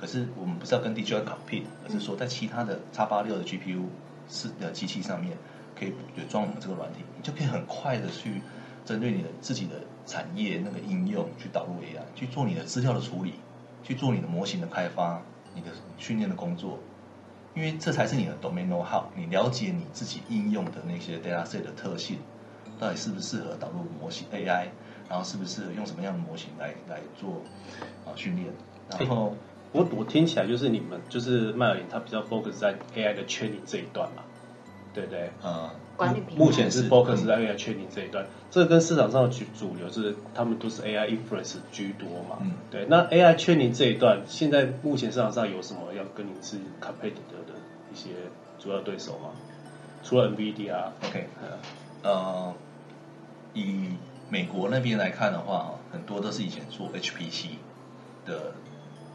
[0.00, 3.84] 可是我们不是要跟 DGX compete，而是说在其他的 x 八六的 GPU
[4.28, 5.36] 是的机器上面
[5.78, 8.42] 可以有装我们这个软体，你就可以很快的去
[8.84, 13.34] 针对你的自己的产业那个应用去导入 AI，去做你的资料的处理，
[13.82, 15.22] 去做你的模型的开发，
[15.54, 16.78] 你的训练的工作。
[17.54, 22.16] 因为这才是你的 domain know how，你了解你自己应用的那些 data set 的特性，
[22.78, 24.68] 到底适不适合导入模型 AI，
[25.08, 27.42] 然后适不适合用什么样的模型来来做
[28.06, 28.48] 啊训练，
[28.90, 29.34] 然后
[29.72, 34.22] 我我听起来就是你们就是麦尔林，他比较 focus 在 AI 的 training 这一段嘛，
[34.94, 35.30] 对不对？
[35.42, 42.38] 呃管理目前是 focus 嗯在 AI training 这一段，这跟市场上的主主流是他们都是 AI influence 居多嘛。
[42.40, 42.86] 嗯对。
[42.86, 47.54] 那 AI training 这一段，现在目前市场上有什么要跟你是 competitive 的
[47.92, 48.08] 一些
[48.58, 49.30] 主要对手吗？
[50.02, 51.26] 除了 NVIDIA 啊 OK
[52.02, 52.54] 呃呃，
[53.52, 53.90] 以
[54.32, 57.48] 美国那边来看的话，很多都是以前做 HPC
[58.24, 58.54] 的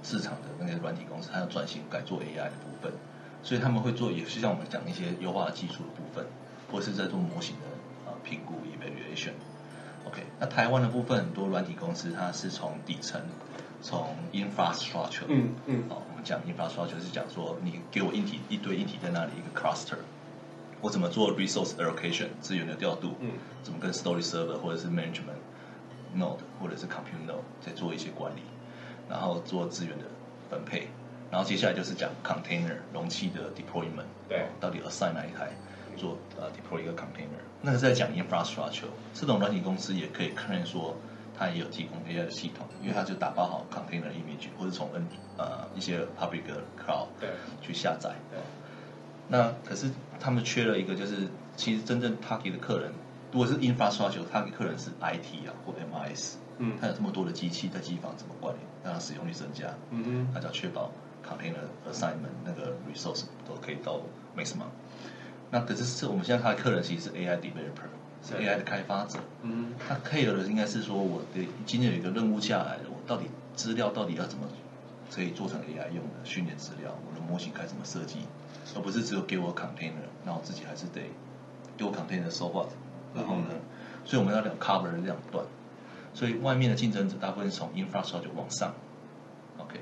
[0.03, 2.93] 市场的那些软体公司，它要转型改做 AI 的部分，
[3.41, 6.23] 所以他们会做，也是像我们讲一些优化的技术的部分，
[6.71, 7.65] 或是在做模型的
[8.05, 9.31] 呃评估 evaluation。
[10.05, 13.19] OK，那台湾的部分很多软体公司，它是从底层，
[13.81, 19.97] 从 infrastructure，嗯嗯好，我们讲 infrastructure 是讲说，你给我硬体一堆硬体在那里一个 cluster，
[20.81, 23.31] 我怎么做 resource allocation 资源的调度，嗯，
[23.63, 25.39] 怎么跟 storage server 或者是 management
[26.15, 28.41] node 或者是 compute node 在做一些管理，
[29.09, 30.05] 然后做资源的
[30.49, 30.87] 分配，
[31.31, 35.51] 然后接下来就是讲 container 容器的 deployment，对哦到底 assign 哪一台
[35.95, 40.95] 做呃 deploy 一个 container，那个是在讲 infrastructure，这种软体公司也可以看认说。
[41.39, 45.05] 它也有提供 AI 的系统，因为它就打包好 container image，或者从 N
[45.37, 46.41] 呃一些 public
[46.83, 47.29] cloud 对
[47.61, 48.15] 去下载。
[48.31, 48.39] 对
[49.29, 52.91] 那可是他们缺了一个，就是其实真正 target 的客人，
[53.31, 56.77] 如果是 infrastructure，target 客人是 IT 啊或 MIS，嗯。
[56.79, 60.27] 他有这么多的机器在机房怎么管理，让它使用率增加，嗯哼。
[60.33, 60.91] 他就要确保
[61.27, 63.99] container assignment 那个 resource 都可以到
[64.37, 64.69] maximum。
[65.51, 67.87] 那可是是我们现在他的客人其实是 AI developer，
[68.23, 69.73] 是 AI 的开发者，嗯。
[69.87, 74.45] 他 care 的应该是说，我的今天有一个任务下来了，我到底资料到底要怎么
[75.13, 78.19] 可以做成 AI 用的训练资料，我的模型该怎么设计，
[78.75, 81.01] 而不是只有给我 container，那我自己还是得
[81.77, 82.67] 给我 container so what，
[83.15, 83.49] 然后呢，
[84.05, 85.45] 所以我们要聊 cover 这两段，
[86.13, 88.73] 所以外面的竞争者大部分是从 infrastructure 往上
[89.57, 89.79] ，OK，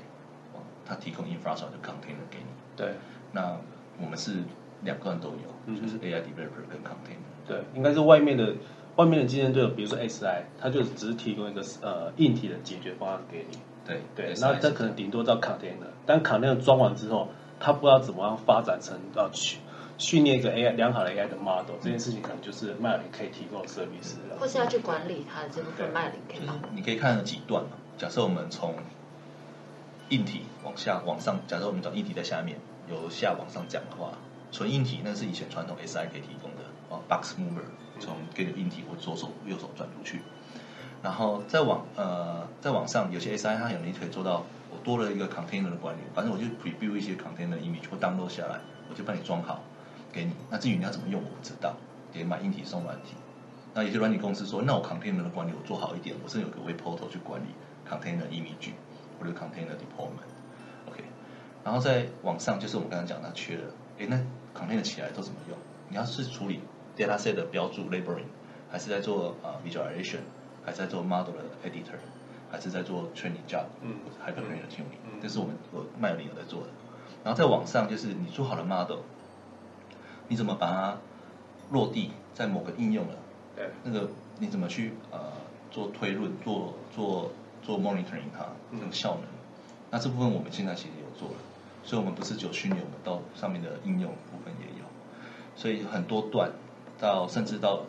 [0.54, 2.46] 往他提供 infrastructure container 给你，
[2.76, 2.94] 对。
[3.32, 3.58] 那
[4.00, 4.44] 我们是
[4.82, 7.46] 两段都有，嗯就是 AI developer 跟 container。
[7.46, 8.54] 对，应该是外面的
[8.96, 13.58] 外面的竞争对手，比如说 SI，它就只是提供一个呃硬体的解决方案给你。
[13.84, 17.28] 对对，那这可能顶多到 container，但 container 装完之后，
[17.60, 19.58] 它不知道怎么样发展成要去
[19.98, 24.36] 训练一个 AI 良好的 AI 的 model，这件事情可能就是麦尔林可以提供的 service 了。
[24.38, 27.70] 或是要去管理它的这部分卖零可以就是你可以看了几段嘛。
[27.96, 28.74] 假设我们从
[30.10, 34.12] 硬体往下往上，假设我们讲硬体在下面，由下往上讲的话，
[34.52, 37.64] 纯硬体那是以前传统 SI 可以提供的哦，box mover
[37.98, 40.20] 从给你硬体或左手右手转出去，
[41.02, 44.44] 然后再往呃再往上，有些 SI 它有能力可以做到，
[44.84, 49.62] 多了一个 container 的管理，反正我就 preview 一些 container image 或 download 下来，我就帮你装好
[50.12, 50.32] 给你。
[50.50, 51.76] 那至于你要怎么用，我不知道，
[52.12, 53.14] 得买硬体送软体。
[53.74, 57.46] 那有些软体公司说，那我 container 的管理我做好一点，我甚至有个 web portal 去管理
[57.88, 58.70] container image
[59.20, 61.04] 或者 container deployment，OK，、
[61.62, 63.64] 然后再往上就是我们刚刚讲的缺了，
[63.98, 64.16] 诶，那
[64.58, 65.58] container 起来都怎么用？
[65.88, 66.60] 你要是处理
[66.96, 68.24] data set 的标注 labeling，
[68.70, 70.20] 还是在做呃 visualization，
[70.64, 71.98] 还是在做 model 的 editor，
[72.50, 76.68] 还是在做 training job，嗯，hyperparameter tuning，、嗯这是我们我麦尔林有在做的。
[77.24, 79.00] 然后在网上就是你做好了 model，
[80.28, 80.96] 你怎么把它
[81.70, 83.14] 落地在某个应用了？
[83.56, 85.18] 对，那个你怎么去呃
[85.70, 87.30] 做推论、做做
[87.62, 89.22] 做 monitoring 它嗯那个效能？
[89.90, 91.36] 那这部分我们现在其实有做了，
[91.84, 94.84] 所以我们不是只有训练，我们到上面的应用部分也有，
[95.56, 96.52] 所以很多段
[97.00, 97.82] 到甚至到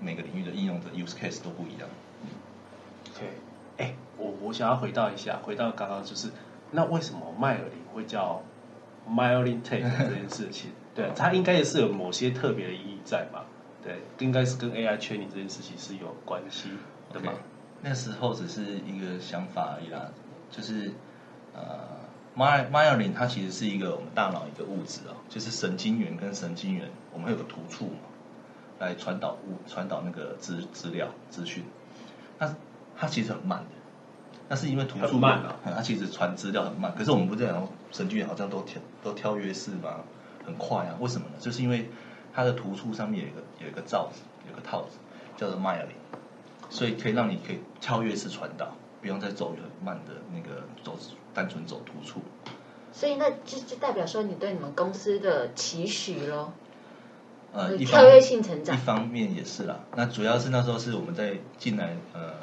[0.00, 1.88] 每个领域的应用的 use case 都不一样。
[3.14, 3.26] OK，
[3.82, 6.28] 哎，我我想要回到一下，回到刚刚就是，
[6.70, 8.40] 那为什么麦尔林会叫
[9.08, 10.70] myelin tape 这件事情？
[10.94, 13.40] 对，它应该也是有某些特别的意义在嘛？
[13.82, 16.68] 对，应该是跟 AI training 这件事情是有关系
[17.12, 17.40] 的嘛 OK，
[17.82, 20.08] 那时候只是一个想法而已啦，
[20.50, 20.92] 就是
[21.52, 21.80] 呃
[22.36, 28.06] ，my myelin 它其实是一个我们大脑一个物质哦，就是神经元跟神经元，我们会有个突触嘛，
[28.78, 31.64] 来传导物传导那个资资料资讯，
[32.38, 32.54] 那
[32.96, 33.74] 它其实很慢的，
[34.48, 40.00] 那是因为突触很慢啊嗯它其实传资料很慢，可是我们不是讲神经元好像都跳都跳跃式吗？
[40.44, 41.34] 很快啊，为什么呢？
[41.40, 41.88] 就是因为
[42.34, 44.98] 它的突触上面有一个有一个罩子，有个套子
[45.36, 45.88] 叫做 myelin。
[46.70, 50.96] 所以可以让你可以跳跃式传导，不用再走很慢的那个走
[51.34, 52.22] 单纯走突触。
[52.94, 56.54] 所以那就就代表说你对你们公司的期许咯，
[57.52, 59.80] 呃，跳跃性成长一方面也是啦。
[59.94, 62.36] 那主要是那时候是我们在进来呃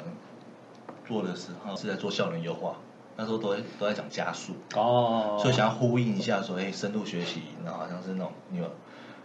[1.10, 2.76] 做的时候是在做效能优化，
[3.16, 8.64] 那时候都在都在讲加速，哦，所以想要呼应一下说，哎，深度学习，然后好像是那种你有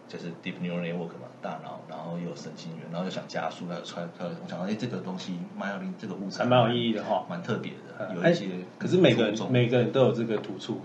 [0.08, 7.24] 就是 deep neural network 嘛，大脑，然后又有神经元，然后又想加速，还有穿，还有我想到，哎，这个东西 myelin 这个物质还蛮有意义的哈。
[7.30, 8.48] 蛮特别的，有哎一些
[8.80, 10.82] 可是每个人每个人都有这个突触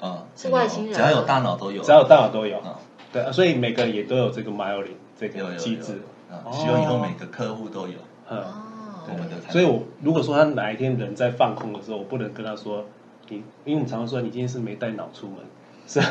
[0.00, 0.94] 嘛，啊，是外星人。
[0.94, 2.58] 只要有大脑都有，只要有大脑都有。
[2.58, 2.78] 啊，
[3.12, 6.00] 对啊，所以每个人也都有这个 myelin 这个机制。
[6.30, 6.52] 啊，哦。
[6.52, 7.98] 希望以后每个客户都有
[9.12, 12.84] 我们的，所以我如果说他哪一天人在放空的时候，我不能跟他说
[13.28, 15.38] 你，因为我们常常说你今天是没带脑出门，
[15.86, 16.06] 是啊，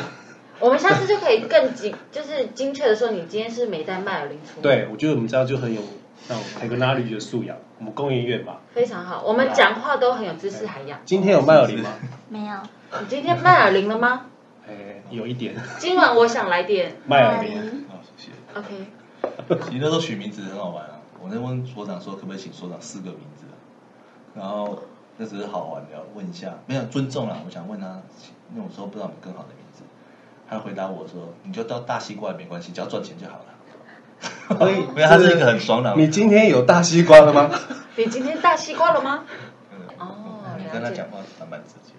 [0.60, 5.80] 我们下次就可以更 精，就是精确的说，你今天是没带麦尔林出门，，对我觉得我们这样就很有
[6.28, 7.56] 那种 technology 的素养。
[7.78, 9.22] 我们工研院嘛，非常好。
[9.22, 10.98] 我们讲话都很有知识涵养。
[11.04, 11.90] 今天有麦尔林吗？
[12.30, 12.56] 没有
[13.00, 14.22] 你今天麦尔林了吗？
[14.66, 17.84] 哎，有一点今晚我想来点麦尔林。
[17.86, 18.58] 好，谢谢。
[18.58, 23.44] ，OK，其实那时候取名字很好玩啊，我在问所长说可不可以请所长四个名字，
[24.34, 24.78] 然后
[25.16, 28.00] 那只是好玩的问一下，没有尊重啦，我想问他，
[28.54, 29.82] 那种时候不知道有没有更好的名字，
[30.48, 33.44] 他回答我说你就到大西瓜也没关系，只要赚钱就好了。
[34.58, 37.50] 所以因为他是一个很爽朗你今天有大西瓜了吗？
[37.96, 39.24] 你今天大西瓜了吗？
[39.72, 40.06] 嗯哦
[40.58, 41.92] 你跟他讲话还蛮直接。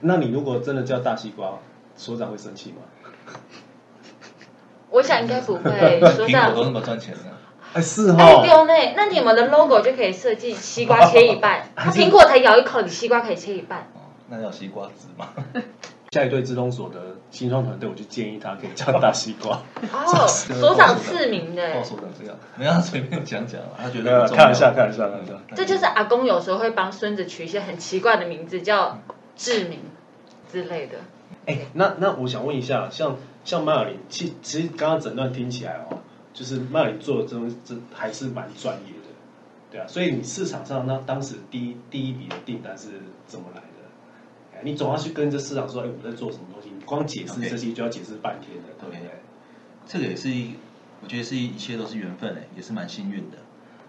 [0.00, 1.54] 那你如果真的叫大西瓜，
[1.96, 2.82] 所长会生气吗？
[4.90, 7.20] 我想应该不会，所苹长都那么赚钱了，
[7.74, 13.80] 哎，是哎哈，丢呢，那你们的 logo 就可以设计西瓜切一半， 那苹果才咬一口，你西瓜可以切一半。
[13.94, 15.28] 哦，那要西瓜汁吗？
[16.12, 19.60] 下一对自动所的新创团队，我就建议他可以叫大西瓜。
[19.92, 29.00] 哦， 所长赐名的报，所长这样，没有他随便讲讲啊，他觉得开玩笑开玩笑开玩笑这就是阿公有时候会帮孙子取一些很奇怪的名字，叫
[29.34, 29.80] 志明
[30.52, 30.98] 之类的。
[31.46, 35.98] 哎，那那我想问一下，像像麦尔林，其其实刚刚整段听起来哦，
[36.34, 39.08] 就是那里做的这这还是蛮专业的，
[39.70, 39.86] 对啊。
[39.86, 42.90] 所以你市场上那当时第一第一笔的订单是
[43.26, 43.66] 怎么来的？
[44.52, 46.68] 哎你总要去跟这市场说，哎，我在做什么东西？
[46.70, 49.14] 你光解释这些就要解释半天的，对不对？
[49.86, 50.54] 这个也是一，
[51.02, 53.38] 我觉得是一一切都是缘分诶，也是蛮幸运的。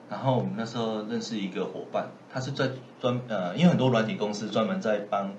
[0.08, 2.69] 然后我们那时候认识一个伙伴，他是在
[3.01, 5.34] 专呃，因为很多软体公司专门在帮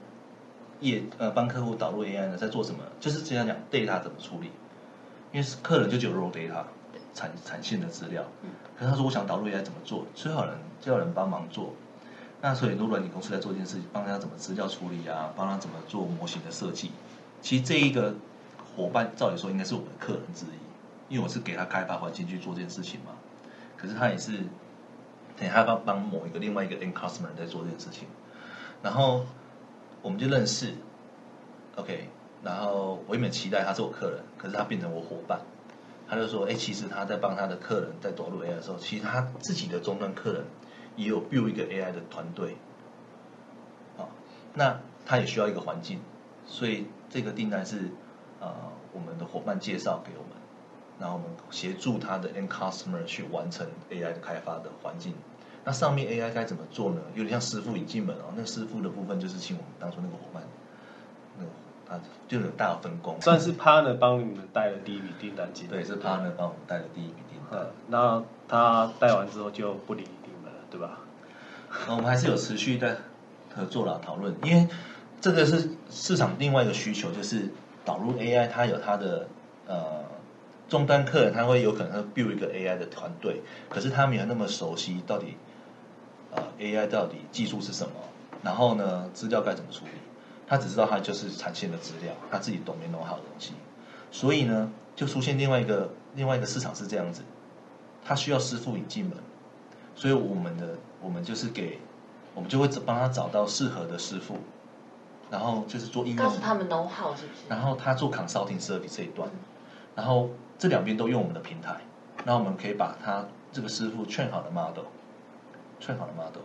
[0.80, 2.80] 业呃帮客户导入 AI 呢，在做什么？
[2.98, 4.46] 就是这样讲 data 怎么处理，
[5.32, 6.64] 因为是客人就只有 raw data
[7.16, 8.22] 产产线的资料，
[8.78, 11.72] 可是他说我想导入 AI 怎么做，最好人就要人帮忙做。
[12.42, 16.90] 那所以很多软体公司在做这件事情，帮他怎么资料处理啊，帮他怎么做模型的设计。
[17.40, 18.14] 其实这一个
[18.76, 23.12] 伙伴，照理说应该是我们的客人之一，因为我是给他开发环境去做这件事情嘛。
[23.78, 24.32] 可是他也是，
[25.38, 28.06] 等他帮帮某一个另外一个 end customer 在做这件事情，
[28.82, 29.24] 然后
[30.02, 30.74] 我们就认识
[31.76, 32.10] ，OK，
[32.42, 35.40] 然后我原本期待他是我客人，可是他变成我伙伴。
[36.08, 40.44] 他就说，哎，其实他在帮他的客人在导入 AI 的时候，其实他自己的终端客人
[40.96, 42.56] 也有 build 一个 AI 的团队，
[43.98, 44.08] 啊，
[44.54, 46.00] 那他也需要一个环境，
[46.46, 47.90] 所以这个订单是
[48.40, 48.54] 呃
[48.92, 50.36] 我们的伙伴介绍给我们，
[51.00, 55.14] 然后我们协助他的 end customer 去完成 AI 的开发的环境。
[55.64, 57.00] 那上面 AI 该怎么做呢？
[57.14, 58.32] 有点像师傅引进门哦。
[58.36, 60.44] 那师傅的部分就是请我们当初那个伙伴，
[61.88, 65.72] 他就有大的分工，算是 partner 帮你们带了第一笔订单进来。
[65.72, 67.60] 对，是 partner 帮我们带了第一笔订单。
[67.60, 70.98] 嗯，那他带完之后就不理你们了，对吧？
[71.86, 72.98] 那 我们还是有持续的
[73.54, 74.66] 合作啦，讨论，因为
[75.20, 77.48] 这个是市场另外一个需求，就是
[77.84, 79.28] 导入 AI，它有它的
[79.66, 80.04] 呃
[80.68, 85.36] 终端客人，他会有可能会 build 一个 AI 的团队，可是他没有那么熟悉到底
[86.34, 87.92] 呃 AI 到底技术是什么，
[88.42, 89.90] 然后呢资料该怎么处理，
[90.46, 93.52] 他只知道他就是产线的资料，他自己懂没弄好的东西，
[94.10, 97.22] 所以呢就出现另外一个另外一个市场是这样子，
[98.04, 99.16] 他需要师傅引进门，
[99.94, 101.80] 所以我们的我们就是给
[102.34, 104.36] 我们就会帮他找到适合的师傅，
[105.30, 107.48] 然后就是做应用告诉他们 know how 是不是？
[107.48, 109.28] 然后他做 consulting service 这一段，
[109.94, 111.80] 然后这两边都用我们的平台，
[112.24, 114.84] 那我们可以把他这个师傅劝好的 model，
[115.80, 116.42] 劝好的 model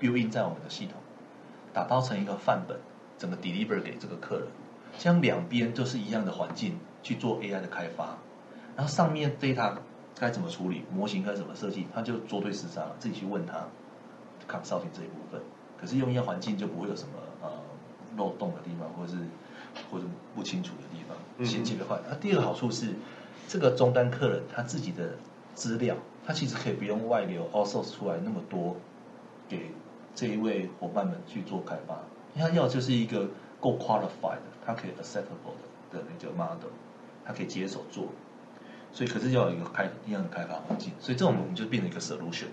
[0.00, 0.94] build in 在我们的系统，
[1.72, 2.78] 打包成一个范本，
[3.24, 4.46] 整个 deliver 给这个客人，
[4.98, 8.18] 这样两边都是一样的环境去做 AI 的开发，
[8.76, 9.72] 然后上面 data
[10.14, 13.66] 该怎么处理，模型该怎么设计，他就做对时差了，自己去问他
[14.46, 15.40] consulting 这一部分，
[15.80, 17.50] 可是用一样环境就不会有什么呃
[18.18, 19.18] 漏洞的地方，或者是
[19.90, 21.98] 或者不清楚的地方，嗯衔接的快。
[22.06, 22.94] 那、第二个好处是，
[23.48, 25.14] 这个终端客人他自己的
[25.54, 28.76] 资料，他其实可以不用外流 outsource 出来那么多，
[29.48, 29.70] 给
[30.14, 31.98] 这一位伙伴们去做开发。
[32.36, 33.28] 他要就是一个
[33.60, 35.54] 够 qualified 的，他可以 acceptable
[35.90, 36.70] 的的那个 model，
[37.24, 38.08] 他可以接手做。
[38.92, 42.46] 所以可是要有一个开一样的开发环境，所以这种我们就变成一个 solution。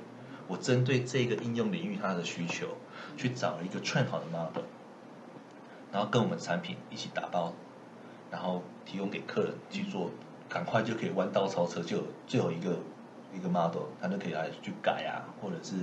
[0.48, 2.68] 我针对这个应用领域它的需求，
[3.16, 4.64] 去找了一个 train 好的 model，
[5.92, 7.54] 然后跟我们产品一起打包，
[8.32, 10.10] 然后提供给客人去做，
[10.50, 12.80] 赶快就可以弯道超车，就有就有一个
[13.34, 15.76] 一个 model，他就可以来去改啊，或者是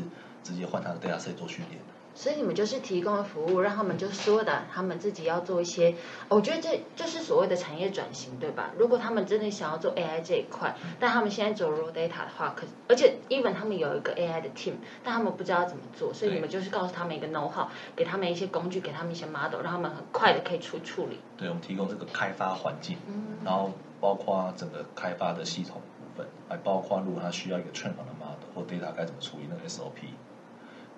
[0.43, 1.81] 直接换他的 data set 做训练。
[2.19, 5.95] 所以你们就是提供了服务，让他们就说的，他们自己要做一些，
[6.29, 8.73] 我觉得这就是所谓的产业转型，对吧？
[8.77, 14.73] 如果他们真的想要做 AI 这一块，但他们现在走 raw data 的话，可而且 even 他们有一个 AI 的 team，
[15.05, 21.21] 但他们不知道怎么做，所以你们就是告诉他们一个 know how，给他们一些工具，给他们一些 model，让他们很快的可以出处理。
[21.37, 30.09] 对，我们提供这个开发环境，嗯然后包括整个开发的系统部分，还包括如果他需要一个 train 好的 model 或 data 该怎么处理那个 SOP，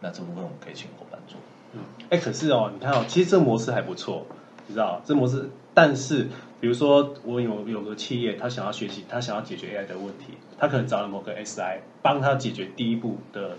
[0.01, 1.39] 那这部分我们可以请伙伴做。
[1.73, 4.27] 嗯，哎，可是哦，你看哦，其实这个模式还不错，
[4.67, 6.29] 你知道这模式，但是
[6.61, 13.57] 比如说我有有个企业，他想要学习，他想要解决 AI 的问题，他可能找了某个 SI 帮他解决第一步的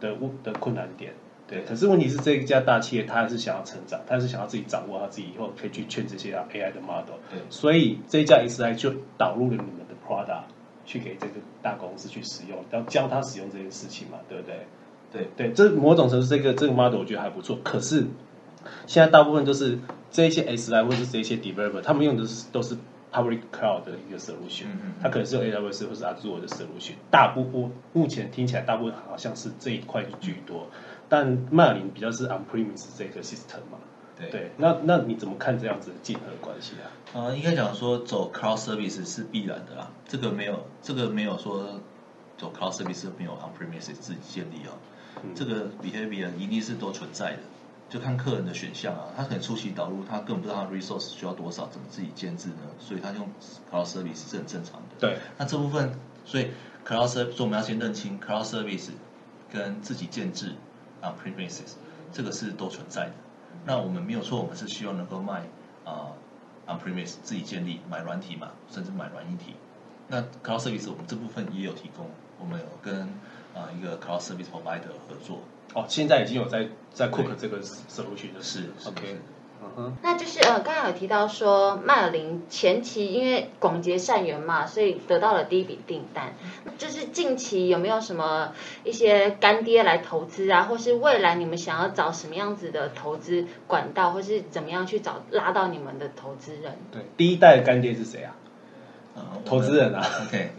[0.00, 1.12] 的问的困难点。
[1.46, 7.18] 对，可是问题是这一家大企业，他还是想要成长，他还是想要自己掌握他自己以后可以去劝这些 AI 的 model。
[7.30, 10.44] 对所以这一家 SI 就导入了你们的 product
[10.86, 14.66] 去给这个大公司去使用，要教他使用这件事情嘛，对不对？
[15.12, 17.58] 对对，这某种程度这个这个 model 我觉得还不错。
[17.62, 18.06] 可是
[18.86, 19.78] 现在大部分都是
[20.10, 22.76] 这一些 SI 或者是这些 developer，他们用的是都是
[23.12, 26.94] public cloud 的一个 solution，、嗯嗯嗯它可能是用 AWS 或是 Azure 的 solution。
[27.10, 30.68] 大部分目前听起来大部分好像是这一块居多，
[31.08, 33.78] 但麦尔林比较是 on premise 这个 system 嘛。
[34.18, 36.86] 对对，那那你怎么看这样子的竞合关系啊？
[37.14, 41.80] 呃，应该讲说走 cloud service 是必然的啦，这个没有这个没有说
[42.36, 44.91] 走 cloud service 没有 on premise 自己建立哦，嗯
[45.34, 47.38] 这个 behavior 一定是都存在的，
[47.88, 52.62] 就看客人的选项啊，他可能初期导入，他根本不知道他 resource 需要多少，怎么自己建制呢？
[52.78, 53.28] 所以他用
[53.70, 54.96] cloud service 是很正常的。
[54.98, 55.92] 对，那这部分，
[56.24, 56.48] 所以
[56.86, 58.90] cloud service 所以我们要先认清 cloud service
[59.50, 60.54] 跟自己建制
[61.02, 61.74] on premises
[62.12, 63.12] 这个是都存在的。
[63.64, 65.42] 那我们没有错，我们是希望能够卖
[65.84, 66.12] 啊、
[66.66, 69.54] on premise 自己建立买软体嘛，甚至买软硬体。
[70.08, 73.08] 那 cloud service 我们这部分也有提供，我们有跟
[73.54, 75.40] 啊、一个 cloud service provider 合作。
[75.74, 79.16] 哦，现在已经有在在 cook 这个 solution 的是是 OK，
[79.62, 86.34] 嗯哼，那就是呃，刚才有提到说麦尔林前期因为广结善缘嘛，所以得到了第一笔订单。
[86.76, 88.52] 就是近期有没有什么
[88.84, 96.76] 一些干爹来投资啊，或是未来你们想要找什么样子的投资管道，或是怎么样去找拉到你们的投资人？
[96.90, 98.34] 对，第一代的干爹是谁啊？
[99.14, 100.50] 呃投资人啊 OK，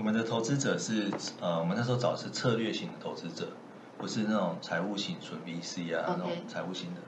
[0.00, 1.10] 我们的投资者是
[1.42, 3.48] 呃，我们那时候找的是策略型的投资者，
[3.98, 7.02] 不是那种财务型纯 VC 啊那种财务型的。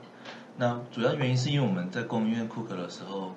[0.58, 3.32] 那主要原因是因为我们在供应链 Cook 的时候，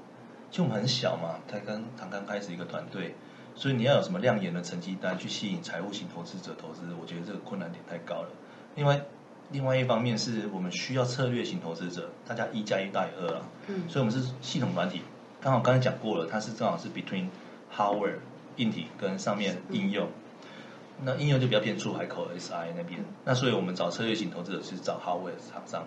[0.52, 3.16] 就我们很小嘛，才刚才刚开始一个团队，
[3.56, 8.28] 所以你要有什么亮眼的成绩单去吸引财务型投资者投资，我觉得这个困难点太高了。
[8.76, 9.06] 另外，
[9.52, 13.44] 另外一方面是我们需要策略型投资者，大家一加一大于二啊。
[13.68, 15.04] 嗯所以我们是系统软体，
[15.40, 17.30] 刚好刚才讲过了，它是正好是 between
[17.74, 18.18] hardware
[18.58, 20.08] 硬体跟上面应用。
[21.04, 25.84] 那应用就比较偏出海口 SI 那边，那所以我们找策略型投资者是找 hardware 厂商，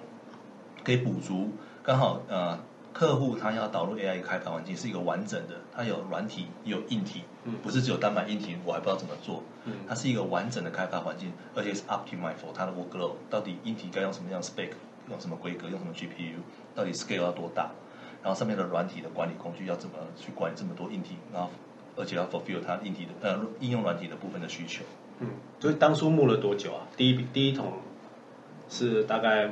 [0.85, 1.51] 可以补足。
[1.83, 2.59] 刚好呃
[2.93, 7.55] 客户他要导入 AI 开发环境是一个完整的，它有软体有硬体，嗯。
[7.63, 9.43] 不是只有单买硬体，我还不知道怎么做。
[9.65, 9.73] 嗯。
[9.89, 14.73] 它是一个完整的开发环境，而且是 optimize for 它的 workload，到底硬体该用什么样的 spec，
[15.09, 16.41] 用什么规格，用什么 GPU，
[16.75, 17.71] 到底 scale 要多大，
[18.23, 21.49] 然后上面的软体的管理工具要怎么去管理这么多硬体，然后
[21.99, 24.85] 而且要 fulfill 它硬体的呃应用软体的部分的需求。
[25.21, 25.29] 嗯，
[25.59, 26.87] 所以当初募了多久啊？
[26.97, 27.73] 第一笔第一桶
[28.69, 29.49] 是大概，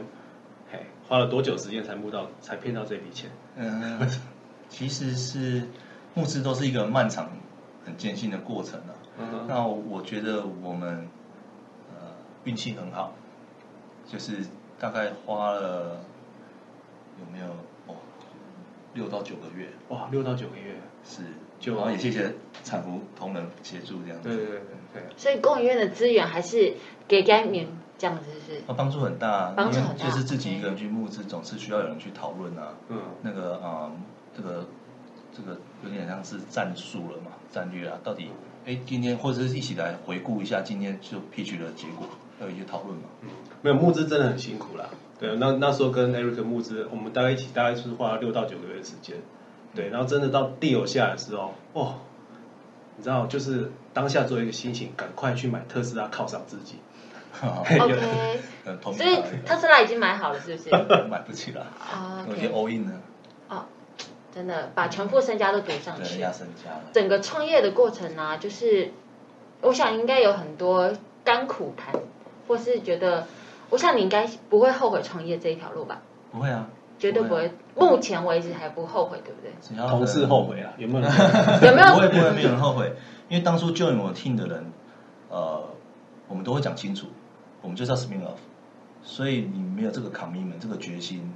[0.71, 3.31] 嘿，花了多久时间才募到，才骗到这笔钱？
[3.57, 4.09] 嗯，
[4.69, 5.69] 其实是
[6.15, 7.31] 募资都是一个漫长、
[7.85, 8.95] 很艰辛的过程啊。
[9.19, 11.09] 嗯那我觉得我们
[11.95, 12.13] 呃
[12.45, 13.15] 运气很好，
[14.07, 14.45] 就是
[14.79, 16.01] 大概花了
[17.19, 17.47] 有没有
[17.87, 17.97] 哦
[18.93, 21.23] 六到九个月哇，六到九个月，是，
[21.59, 24.61] 就然后也谢谢产妇同仁协助这样子，对对对对
[24.95, 26.75] 对，所以工研院的资源还是
[27.09, 27.67] 给该免
[27.99, 28.75] 这样子，是不是？
[28.77, 32.75] 帮助很大，帮助很大就是自己一个人去募资，总是需要有人去讨论啊。
[32.89, 33.91] 嗯那个啊、
[34.37, 34.67] 这个
[35.33, 38.31] 这个有点像是战术了嘛，战略啊，到底
[38.67, 42.07] 哎今天或者是一起来回顾一下今天就 pitch 的结果，
[42.41, 43.05] 要有一些讨论嘛。
[43.23, 43.29] 嗯，
[43.63, 44.87] 没有募资真的很辛苦啦。
[45.19, 49.17] 对，那那时候跟 Eric 募资，我们大概一起大概是花了六到九个月的时间。
[49.77, 51.97] 对，然后真的到 deal 下来的时候，哦，
[52.97, 56.77] 你知道，就是当下做一个心情，赶快去买特斯拉犒赏自己。
[57.43, 58.41] OK，
[58.95, 60.71] 所以特斯拉已经买好了，是不是？
[61.11, 63.01] 买不起了，啊有些 OK，all in 了，
[63.51, 63.65] 哦，
[64.35, 66.21] 真的把全部身家都赌上对，去。
[66.21, 66.85] 压身家了。
[66.95, 68.91] 整个创业的过程呢、就是
[69.61, 70.91] 我想应该有很多
[71.25, 71.95] 甘苦谈，
[72.49, 73.27] 或是觉得，
[73.69, 76.01] 我想你应该不会后悔创业这一条路吧？
[76.33, 79.89] 不会啊，绝对不会，目前为止还不后悔，对不对？
[79.89, 80.73] 同事后悔啊？
[80.79, 81.05] 有没有？
[81.05, 82.93] 有没有不会不会，没有人后悔，
[83.29, 84.73] 因为当初 join 我 team 的人，
[85.29, 85.63] 呃，
[86.29, 87.07] 我们都会讲清楚，
[87.63, 88.39] 我们就是要 spin off，
[89.03, 91.33] 所以你没有这个 commitment 这个决心，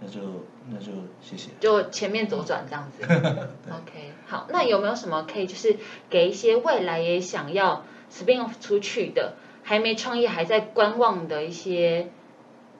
[0.00, 0.20] 那就
[0.68, 1.50] 那就谢谢。
[1.60, 3.04] 就前面左转这样子。
[3.70, 5.76] OK，好，那有没有什么可以就是
[6.10, 12.08] 给一些未来也想要 spin off 出去的，还没创业还在观望的一些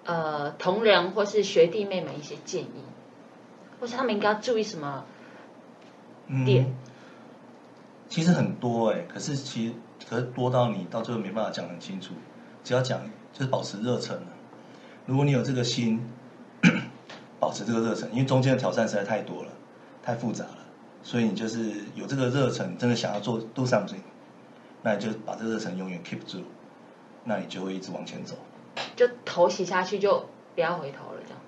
[0.05, 2.85] 呃同仁或是学弟妹们一些建议，
[3.81, 5.05] 或是他们应该要注意什么
[6.45, 6.65] 点？
[6.67, 6.75] 嗯，
[8.09, 9.75] 其实很多哎、可是其实
[10.09, 12.15] 可是多到你到最后没办法讲很清楚，
[12.65, 13.01] 只要讲
[13.33, 14.29] 就是保持热忱啊
[15.07, 16.01] 如果你有这个心，
[17.41, 19.51] 保持这个热忱，因为中间的挑战实在太多了，
[20.03, 20.59] 太复杂了，
[21.03, 24.03] 所以你就是有这个热忱，真的想要做 do something，
[24.83, 26.43] 那你就把这个热忱永远 keep 住，
[27.25, 28.37] 那你就会一直往前走。
[28.97, 31.41] 就头洗下去就不要回头了，这样。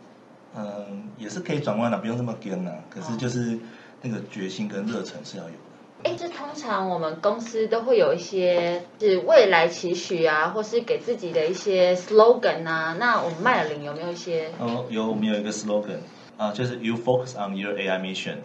[0.56, 2.72] 嗯，也是可以转弯的，不用这么跟啊。
[2.90, 3.58] 可哦是就是
[4.02, 5.56] 那个决心跟热忱是要有的。
[6.04, 12.96] 哎，这通常我们公司都会有一些是未来期许啊，或是给自己的一些 slogan 啊。
[12.98, 14.50] 那我们麦尔林有没有一些？
[14.58, 16.00] 哦，有我们有一个 slogan
[16.36, 18.38] 啊，就是 You focus on your AI mission,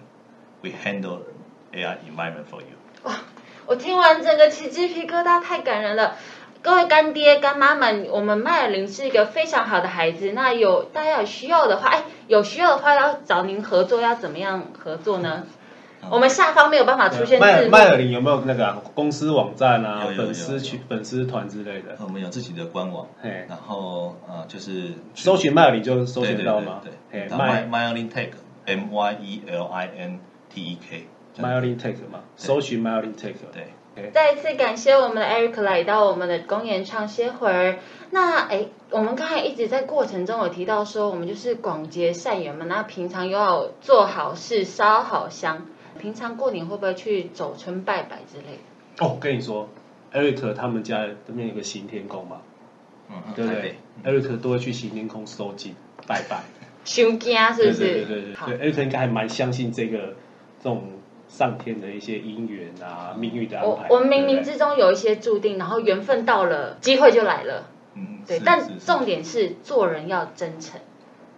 [0.62, 1.20] we handle
[1.74, 2.78] AI environment for you。
[3.04, 3.16] 哇
[3.66, 6.16] 我听完整个起鸡皮疙瘩，太感人了。
[6.62, 10.32] 各位干爹干妈们，我们麦尔林是一个非常好的孩子。
[10.34, 15.44] 那有大家有需要的话，哎，有需要的话要找您合作，要怎么样合作呢？
[16.10, 17.52] 我们下方没有办法出现字幕。
[17.52, 21.98] 麦麦尔林有没有那个啊公司网站啊有、有有粉丝群、粉丝团之类的？
[22.00, 26.82] 我们有自己的官网，嘿，然后呃，就是搜寻麦尔林就搜寻到吗？
[27.12, 28.30] 对麦 My Myelin Tech
[28.66, 31.08] M Y E L I N T E K。
[31.38, 33.34] 麦尔林 Tech 嘛，搜寻麦尔林 Tech。
[33.54, 37.80] 对，嘿，再一次感谢我们的 Eric 来到我们的公演唱歇会儿。
[38.12, 42.66] 那哎，我们刚才一直在过程中有提到说，我们就是广结善缘嘛。
[42.68, 45.66] 那平常又要做好事、烧好香。
[46.00, 48.58] 平常过年会不会去走村拜拜之类
[48.98, 49.06] 的？
[49.06, 49.68] 哦，跟你说
[50.14, 52.42] ，Eric 他们家对面有个行天宫嘛，
[53.10, 53.76] 嗯，对不对
[54.06, 55.76] ？Eric 都会去行天宫收金
[56.08, 56.44] 拜拜，
[56.86, 57.80] 修家是不是？
[57.80, 60.16] 对对对对好对，对，Eric 应该还蛮相信这个
[60.64, 60.84] 这种
[61.30, 63.88] 上天的一些姻缘啊、命运的安排。
[63.90, 67.68] 我我们冥冥之中有一些注定，然后缘分到了，机会就来了。
[67.94, 70.80] 嗯，对，但重点是做人要真诚，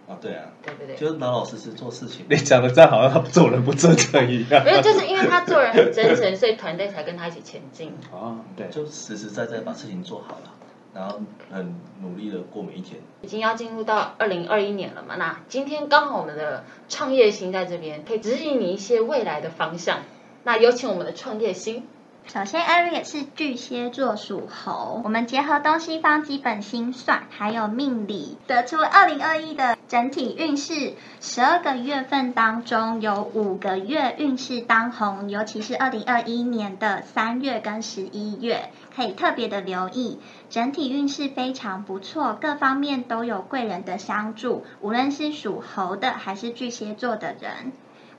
[0.08, 0.96] 啊，对啊，对不对？
[0.96, 2.26] 就是老老实实做事情。
[2.28, 4.64] 你讲的这样好像他做人不真诚一样。
[4.64, 7.92] 没有，就是因为他做人很真诚，所以团队才跟他一起前进。
[8.12, 10.50] 啊， 对，就实实在在把事情做好了，
[10.94, 11.20] 然后
[11.50, 13.00] 很努力的过每一天。
[13.22, 20.00] 已经要进入到二零二一年了嘛，那今天刚好我们的创业星在这边，可以指引你一些未来的方向。
[20.44, 21.84] 那有请我们的创业星。
[22.26, 30.94] 首先，Eric 是巨蟹座属猴，我们结合东西方基本星算，还有命理，得出二零二一的整体运势。
[31.20, 40.18] 十二个月份当中，有五个月运势当红，尤其是二零二一年的三月跟十一月，可以特别的留意。
[40.48, 47.72] 整体运势非常不错，各方面都有贵人的相助，无论是属猴的还是巨蟹座的人。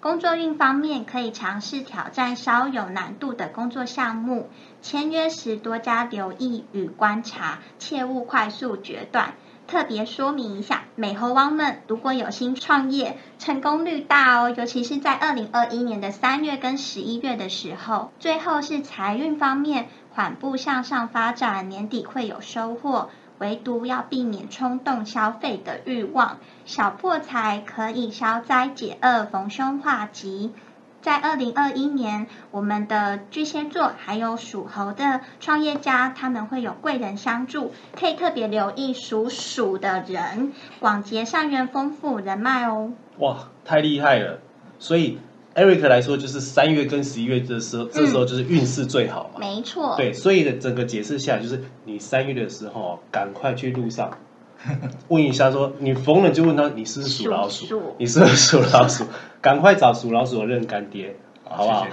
[0.03, 4.49] 工作运方面，可以尝试挑战稍有难度的工作项目。
[4.81, 9.35] 签约时多加留意与观察，切勿快速决断。
[9.65, 18.11] 特别说明一下，美猴王们如果有心创业，成功率大哦，尤其是在二零二一年的三月跟十一月的时候。
[18.19, 23.09] 最后是财运方面，缓步向上发展，年底会有收获。
[23.43, 30.53] 唯独要避免冲动消费的欲望，小破财可以消灾解厄、逢凶化吉。
[31.01, 42.93] 在二零二一年，我们的巨蟹座还有属猴的创业家，他们会有贵人相助，可以特别留意属鼠的人，广结善缘，丰富人脉哦。
[43.17, 44.39] 哇，太厉害了！
[44.79, 45.19] 所以
[45.55, 49.39] Eric 来说，就是三月跟十一月的时候，这时候就是运势最好嘛。
[49.39, 49.95] 没错。
[49.95, 54.17] 对，所以的整个解释下来，就是你三月的时候，赶快去路上
[55.09, 57.95] 问一下，说你逢人就问他，你是不是属老鼠？
[57.99, 59.05] 你是不是属老鼠？
[59.41, 61.85] 赶快找属老鼠的认干爹，好不好。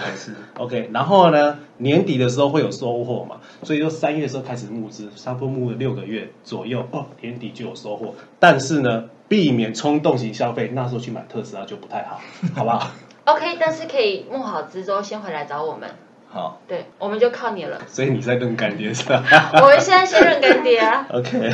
[0.56, 8.14] ？OK，然后呢，年底的时候会有收获嘛，所以说三月的时候开始募资，差不多募了六个月左右，哦，年底就有收获。
[8.38, 12.20] 但是呢，避免冲动型消费，那时候去买特斯拉就不太好，
[12.54, 12.90] 好不好？
[13.32, 15.88] OK，但是可以募好资之后先回来找我们，
[16.28, 17.80] 好，对，我们就靠你了。
[17.86, 19.22] 所以你在认干爹是吧？
[19.62, 21.06] 我们现在先认干爹啊。
[21.14, 21.52] OK，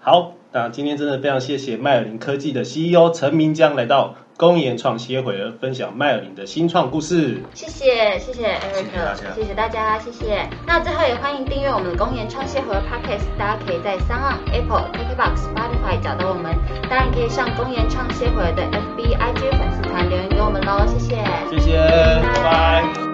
[0.00, 7.42] 好，那今天真的非常谢谢麦尔林科技的 CEO 陈明江来到公研创歇会儿分享麦尔林的新创故事。
[7.54, 10.48] 谢谢谢谢 Eric，谢谢,谢谢大家，谢谢。
[10.66, 16.54] 那最后也欢迎订阅我们的公研创歇会儿 Podcast，大家可以在三 on、Apple、KKBox、Spotify 找到我们。
[16.88, 20.86] 当然可以上公研创歇会儿的 FB、IG 粉丝团留言给我们喽。
[20.86, 21.76] 谢谢，谢谢，
[22.22, 23.11] 拜拜